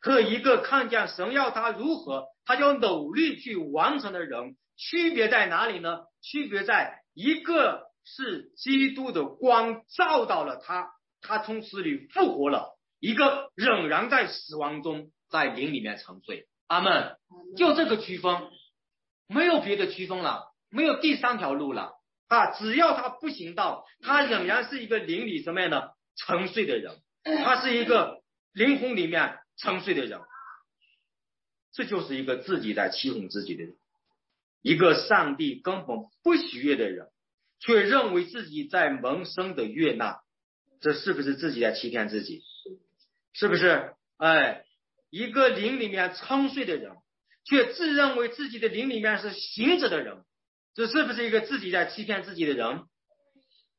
[0.00, 6.04] 和一个看见神要他如何，他就努力去完成的人，区别在哪里呢？
[6.22, 10.88] 区别在一个是基督的光照到了他，
[11.20, 16.48] 他从死里复活了；一个仍然在死亡中，在灵里面沉睡。
[16.66, 17.16] 阿门。
[17.58, 18.48] 就这个区分。
[19.26, 21.92] 没有别的区分了，没有第三条路了
[22.28, 22.50] 啊！
[22.52, 28.22] 只要他不行道，他仍然是一个灵里什么样的沉睡的人，他是一个
[28.52, 30.20] 灵魂里面沉睡的人，
[31.72, 33.76] 这就是一个自己在欺哄自己的人，
[34.62, 37.08] 一个上帝根本不喜悦的人，
[37.60, 40.20] 却认为自己在萌生的悦纳，
[40.80, 42.42] 这是不是自己在欺骗自己？
[43.32, 43.94] 是不是？
[44.16, 44.64] 哎，
[45.10, 46.96] 一个灵里面沉睡的人。
[47.44, 50.24] 却自认为自己的灵里面是行者的人，
[50.74, 52.84] 这是不是一个自己在欺骗自己的人？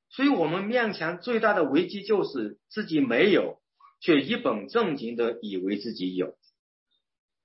[0.10, 3.62] 所以，我们面前最大的危机就是自己没有，
[4.00, 6.38] 却一本正经的以为自己有。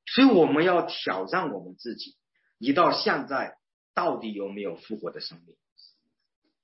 [0.07, 2.17] 所以，我们要挑战我们自己：
[2.59, 3.57] 你到现在
[3.95, 5.57] 到底有没有复活的生命？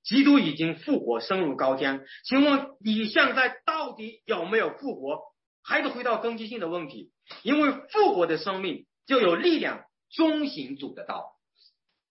[0.03, 5.19] 基督已经复活，升入高天，请问你现在到底有没有复活？
[5.61, 7.11] 还得回到根基性的问题，
[7.43, 8.86] 因为复活的生命。
[9.07, 11.33] 就有力量中行主的道，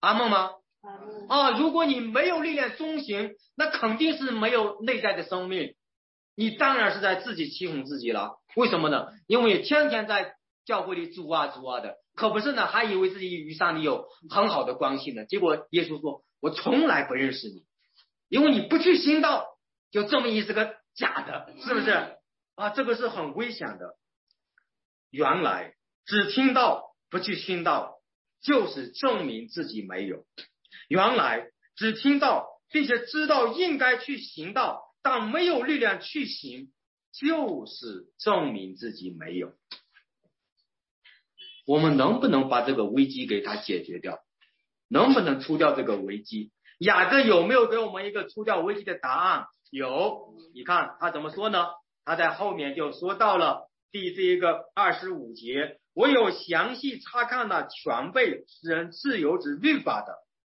[0.01, 0.51] 阿梦吗？
[1.29, 5.75] 啊，如果你没有力量中行，那肯定是没有内在的生命，
[6.35, 8.39] 你当然是在自己欺哄自己了。
[8.55, 9.07] 为什么呢？
[9.27, 10.35] 因为天天在
[10.65, 15.25] 教会里主啊主啊的，可不是呢，还以为自己与上帝有很好的关系呢。
[15.25, 17.63] 结果耶稣说：“我从来不认识你，
[18.29, 19.45] 因为你不去行道，
[19.91, 22.17] 就证明你是个假的，是不是？
[22.55, 23.95] 啊，这个是很危险的。
[25.09, 25.73] 原来
[26.05, 27.95] 只听到不去行道，
[28.41, 30.25] 就是证明自己没有；
[30.87, 36.71] 原来只听到并且知道应该去行道，但没有力量去行，
[37.13, 39.53] 就是证明自己没有。”
[41.65, 44.19] 我们能不能把这个危机给它解决掉？
[44.87, 46.51] 能不能出掉这个危机？
[46.79, 49.47] 雅各有没有给我们一个出掉危机的答案？
[49.69, 51.65] 有，你看他怎么说呢？
[52.05, 60.13] 他在后面就说到了第这一个二十五节，我有详细查看了全被使人自由之律法的，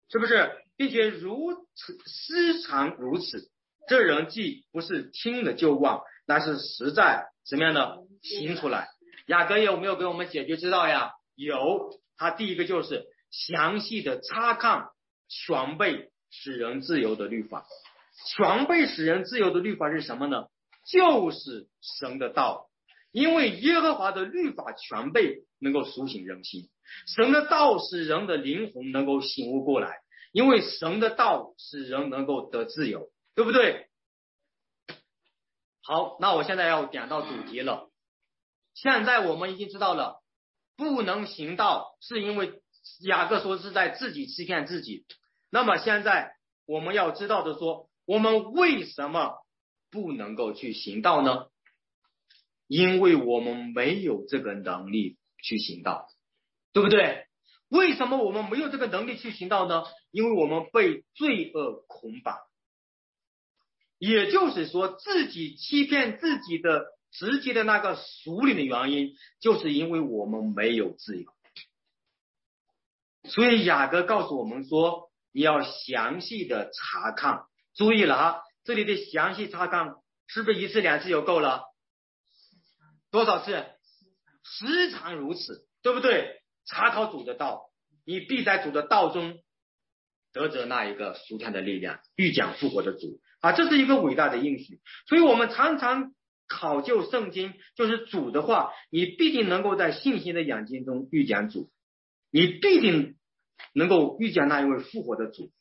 [0.10, 0.50] 是不是？
[0.76, 3.52] 并且如此时常如此，
[3.88, 8.88] 这人既不是听了就忘，那是实在什么样的行出来？
[9.28, 11.12] 雅各有没有给我们解决之道呀？
[11.36, 14.88] 有，他第一个就是详细的查看
[15.30, 17.64] 全被使人自由的律法。
[18.36, 20.48] 全被使人自由的律法是什么呢？
[20.92, 21.68] 就是
[22.00, 22.67] 神的道。
[23.18, 26.70] 因为耶和华的律法全备能够苏醒人心，
[27.08, 30.02] 神的道使人的灵魂能够醒悟过来。
[30.34, 33.88] 因为神的道使人能够得自由，对不对？
[35.82, 37.90] 好，那我现在要点到主题了。
[38.76, 40.22] 现在我们已经知道了，
[40.76, 42.62] 不能行道，是因为
[43.02, 45.08] 雅各说是在自己欺骗自己。
[45.50, 46.34] 那么现在
[46.68, 49.38] 我们要知道的说，我们为什么
[49.90, 51.48] 不能够去行道呢？
[52.68, 56.08] 因为我们没有这个能力去行道，
[56.74, 57.26] 对不对？
[57.70, 59.84] 为什么我们没有这个能力去行道呢？
[60.12, 62.38] 因为我们被罪恶捆绑，
[63.98, 66.86] 也就是说自己欺骗自己的。
[67.10, 71.32] 直接的那个属灵的原因，就是因为我们没有自由。
[73.24, 77.46] 所以雅各告诉我们说，你要详细的查看。
[77.74, 79.96] 注意了哈，这里的详细查看
[80.28, 81.64] 是不是一次两次就够了？
[83.18, 83.66] 多少次？
[84.44, 86.42] 时常如此，对不对？
[86.66, 87.72] 查考主的道，
[88.06, 89.40] 你必在主的道中
[90.32, 94.80] 得着那一个属天的力量，预讲复活的主啊，这是一个伟大的应许。
[95.08, 96.14] 所以我们常常。
[96.50, 101.70] 考究圣经就是主的话，你必定能够在信心的眼睛中遇见主，
[102.32, 103.18] 你必定
[103.74, 105.52] 能够遇见那一位复活的主。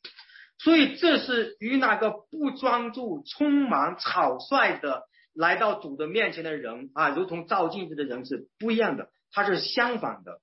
[0.57, 5.03] 所以这是与那个不专注、匆忙、草率的
[5.37, 10.41] 来到主的面前的人啊，如同照镜子的人是不一样的，它是相反的。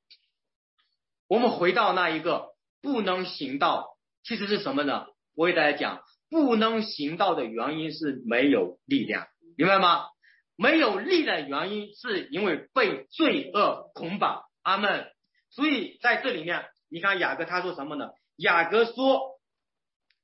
[1.27, 5.07] 我们回到那一个不能行道，其实是什么呢？
[5.35, 9.27] 我给大家讲，不能行道的原因是没有力量，
[9.57, 10.05] 明白吗？
[10.57, 14.45] 没有力的原因，是因为被罪恶捆绑。
[14.63, 15.11] 阿门。
[15.51, 18.11] 所以在这里面，你看雅各他说什么呢？
[18.37, 19.41] 雅各说，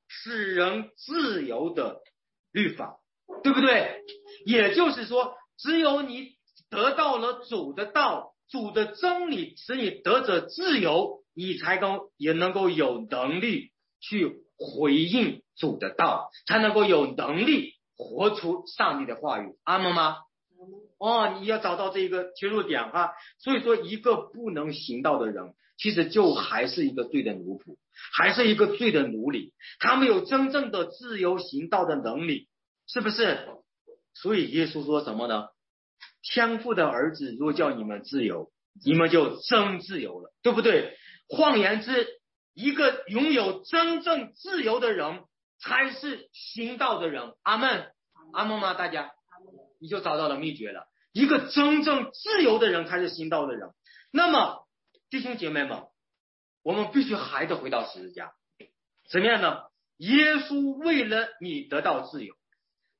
[0.07, 2.01] 使人自由的
[2.53, 3.00] 律法，
[3.43, 4.03] 对不对？
[4.45, 6.33] 也就是说，只有你
[6.71, 13.71] 得到了主的道、主的真理，使你得着自由，你才能也能够有能力
[14.01, 17.75] 去回应主的道，才能够有能力。
[18.03, 20.17] 活出上帝的话语，阿门吗？
[20.97, 23.13] 哦，你要找到这一个切入点哈。
[23.39, 27.77] 所以说，一个不能行道的人，其实就还是一个罪的奴仆，
[28.17, 29.53] 还是一个罪的奴隶。
[29.81, 32.49] 他没有真正的自由行道的能力，
[32.93, 33.49] 是不是？
[34.15, 35.49] 所以耶稣说什么呢？
[36.23, 38.51] 天父的儿子若叫你们自由，
[38.85, 40.97] 你们就真自由了，对不对？
[41.29, 42.21] 换言之，
[42.55, 45.25] 一个拥有真正自由的人。
[45.63, 47.93] 才是行道的人，阿门，
[48.33, 48.73] 阿门吗？
[48.73, 49.11] 大家，
[49.79, 50.87] 你就找到了秘诀了。
[51.13, 53.69] 一个真正自由的人才是行道的人。
[54.11, 54.67] 那么，
[55.11, 55.83] 弟兄姐妹们，
[56.63, 58.33] 我们必须还得回到十字架，
[59.11, 59.65] 怎么样呢？
[59.99, 62.35] 耶稣为了你得到自由，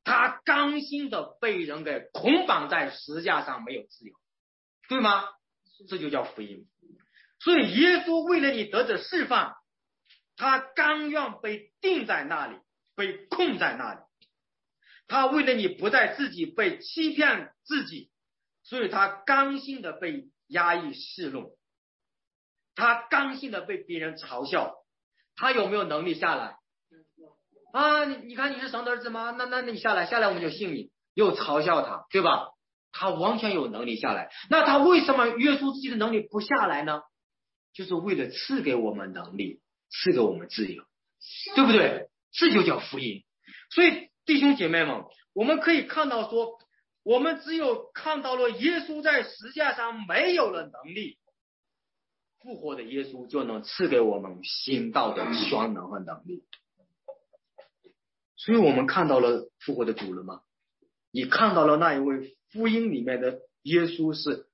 [0.05, 4.15] 他甘心的被人给捆绑在十字架上，没有自由，
[4.89, 5.25] 对吗？
[5.89, 6.69] 这就叫福音。
[7.39, 9.57] 所以，耶稣为了你得着释放。
[10.37, 12.57] 他甘愿被定在那里，
[12.95, 14.01] 被困在那里。
[15.07, 18.11] 他为了你不再自己被欺骗自己，
[18.63, 21.59] 所以他甘心的被压抑示怒，
[22.75, 24.77] 他甘心的被别人嘲笑。
[25.37, 26.57] 他有没有能力下来？
[27.73, 29.35] 啊，你你看你是神的儿子吗？
[29.39, 30.91] 那那那你下来，下来我们就信你。
[31.15, 32.49] 又嘲笑他，对吧？
[32.93, 34.31] 他完全有能力下来。
[34.49, 37.03] 那他为什么约束自己的能力不下来呢？
[37.73, 39.61] 就是为了赐给我们能力。
[39.93, 40.85] 赐给我们自由，
[41.57, 42.11] 对不对？
[42.31, 43.25] 这就叫福音。
[43.75, 45.03] 所以弟兄姐妹们，
[45.33, 46.61] 我们可以看到说，
[47.03, 51.19] 我们只有看到了耶稣在十架上没有了能力，
[52.41, 56.45] 复活的耶稣就能赐给我们新道的双能和能力。
[58.43, 60.41] 所以我们看到了复活的主了吗？
[61.11, 64.47] 你看到了那一位福音里面的耶稣是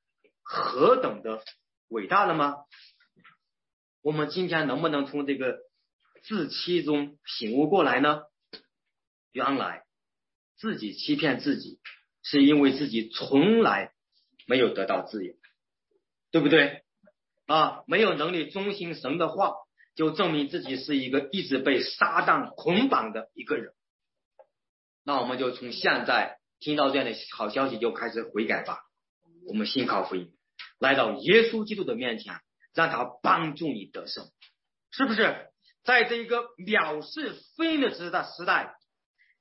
[0.43, 1.41] 何等的
[1.87, 2.57] 伟大了吗？
[4.03, 5.59] 我们今天能不能从这个
[6.24, 8.22] 自欺中醒悟过来呢？
[9.30, 9.84] 原来
[10.57, 11.78] 自己欺骗自己，
[12.24, 13.93] 是因为自己从来
[14.49, 15.32] 没有得到自由，
[16.32, 16.82] 对不对？
[17.47, 19.55] 啊，没有能力忠心神的话，
[19.97, 23.73] 就证明自己是一个一直被撒旦捆绑的一个人。
[25.03, 28.79] 那我们就从现在听到这样的好消息就开始悔改吧。
[29.49, 30.33] 我们信靠福音，
[30.79, 32.39] 来到耶稣基督的面前。
[32.77, 34.29] 让他帮助你得胜，
[34.91, 35.47] 是不是？
[35.83, 38.75] 在这一个藐视非的时代时代，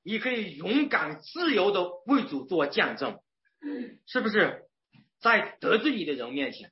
[0.06, 3.20] 你可以勇敢自由的为主做见证，
[4.08, 4.70] 是不是？
[5.20, 6.72] 在得罪你的人面前，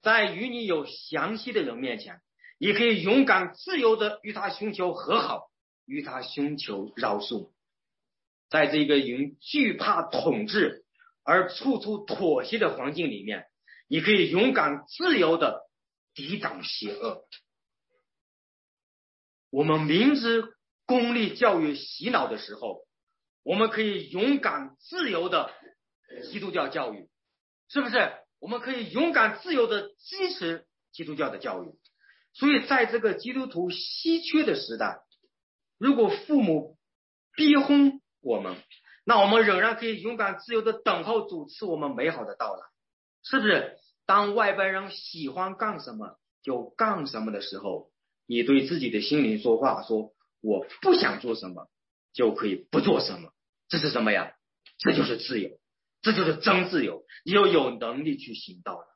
[0.00, 2.22] 在与你有详细的人面前，
[2.62, 5.50] 你可以勇敢自由的与他寻求和好，
[5.84, 7.50] 与他寻求饶恕。
[8.48, 10.84] 在这个因惧怕统治
[11.24, 13.46] 而处处妥协的环境里面，
[13.88, 15.68] 你可以勇敢自由的。
[16.14, 17.24] 抵挡邪恶。
[19.48, 20.44] 我们明知
[20.84, 22.86] 公立教育洗脑的时候，
[23.42, 25.50] 我们可以勇敢自由的
[26.30, 27.08] 基督教教育，
[27.68, 28.12] 是不是？
[28.40, 31.72] 我们可以勇敢自由的支持基督教的教育。
[32.34, 35.00] 所以，在这个基督徒稀缺的时代，
[35.78, 36.76] 如果父母
[37.36, 38.56] 逼婚我们，
[39.04, 42.62] 那我们仍然可以勇敢自由的等候主赐我们美好的到来，
[43.22, 43.76] 是不是？
[44.04, 47.90] 当外边人喜欢干什么就干什么的时候，
[48.26, 51.68] 你对自己的心灵说话，说我不想做什么，
[52.12, 53.30] 就可以不做什么。
[53.68, 54.32] 这是什么呀？
[54.78, 55.50] 这就是自由，
[56.02, 57.04] 这就是真自由。
[57.24, 58.86] 你就有能力去行道了，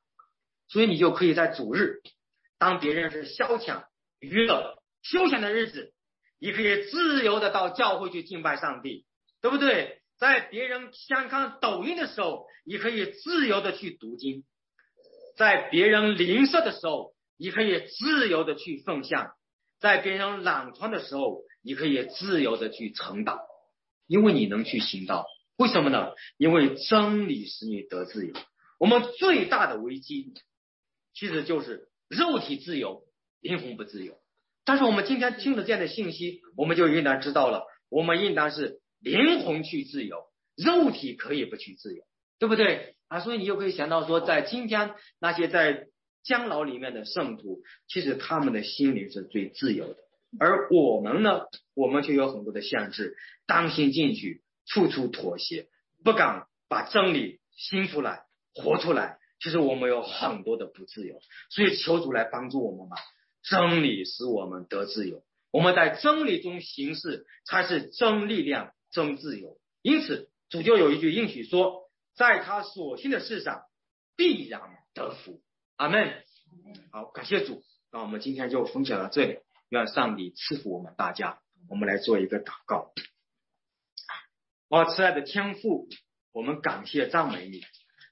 [0.68, 2.01] 所以你就可以在主日，
[2.59, 3.84] 当别人是消遣、
[4.20, 5.92] 娱乐、休闲的日子，
[6.38, 9.04] 你可以自由的到教会去敬拜上帝，
[9.40, 10.02] 对不对？
[10.18, 14.44] 在别人先看抖音的时候，你可以自由的去读经。
[15.36, 19.26] 在别人吝啬的时候，你可以自由的去奉献；
[19.78, 23.36] 在别人懒床的时候，你可以自由的去承担，
[24.07, 25.26] 因为你能去行道。
[25.59, 26.12] 为什么呢？
[26.38, 28.32] 因为真理使你得自由。
[28.78, 30.32] 我们最大的危机
[31.14, 33.02] 其实就是肉体自由，
[33.40, 34.18] 灵魂不自由。
[34.64, 40.24] 但是我们今天听了这样的信息，我们就应当知道了，我们应当是灵魂去自由，
[40.57, 42.02] 肉体可以不去自由，
[42.38, 42.96] 对不对？
[43.09, 45.86] 啊，所以你就可以想到说，在今天那些在
[46.24, 49.96] 监牢里面的圣徒，其实他们的心灵是最自由的，
[50.40, 51.42] 而我们呢，
[51.74, 55.68] 我们却有很多的限制，担心进去，处处妥协，
[56.02, 59.16] 不敢把真理心出来，活出来。
[59.41, 61.20] 其实我们有很多的不自由，
[61.51, 62.97] 所以求主来帮助我们吧。
[63.43, 69.59] 真理使我们得自由，我们在真理中行事，才是真力量、真自由。
[69.82, 71.84] 因此，主就有一句应许说。
[72.16, 73.66] 在他所信的事上
[74.16, 74.62] 必然
[74.95, 75.43] 得福，
[75.76, 76.14] 阿门。
[76.91, 77.62] 好，感谢主。
[77.93, 81.41] 那我们今天就分享到这里，愿上帝赐福我们大家。
[81.68, 82.95] 我们来做一个祷告。
[84.70, 85.91] 哦，慈爱的天父，
[86.32, 87.61] 我们感谢赞美你，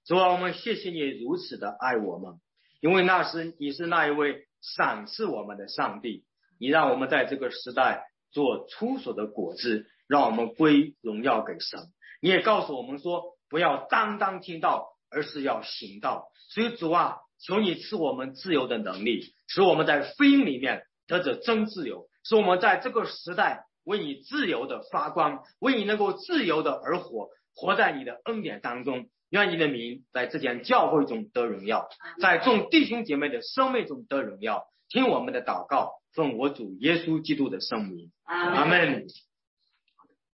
[0.05, 2.35] 主啊，我们谢谢你如此的爱我们，
[2.81, 6.25] 因为那是你是那一位赏赐我们的上帝，
[6.59, 11.81] 你让我们在这个时代做出所的果子，让我们归荣耀给神。
[12.21, 13.35] 你也告诉我们说。
[13.51, 16.27] 不要单单听到，而是要行道。
[16.49, 29.09] 所以主啊，求你赐我们自由的能力，使我们在福音里面得着真自由，使我们在这个时代为你自由的发光，为你能够自由的而活，活在你的恩典当中。
[29.35, 31.89] 愿你的名在这间教会中得荣耀，
[32.21, 34.63] 在众弟兄姐妹的生命中得荣耀。
[34.89, 39.07] 听我们的祷告，奉我主耶稣基督的圣名，阿门。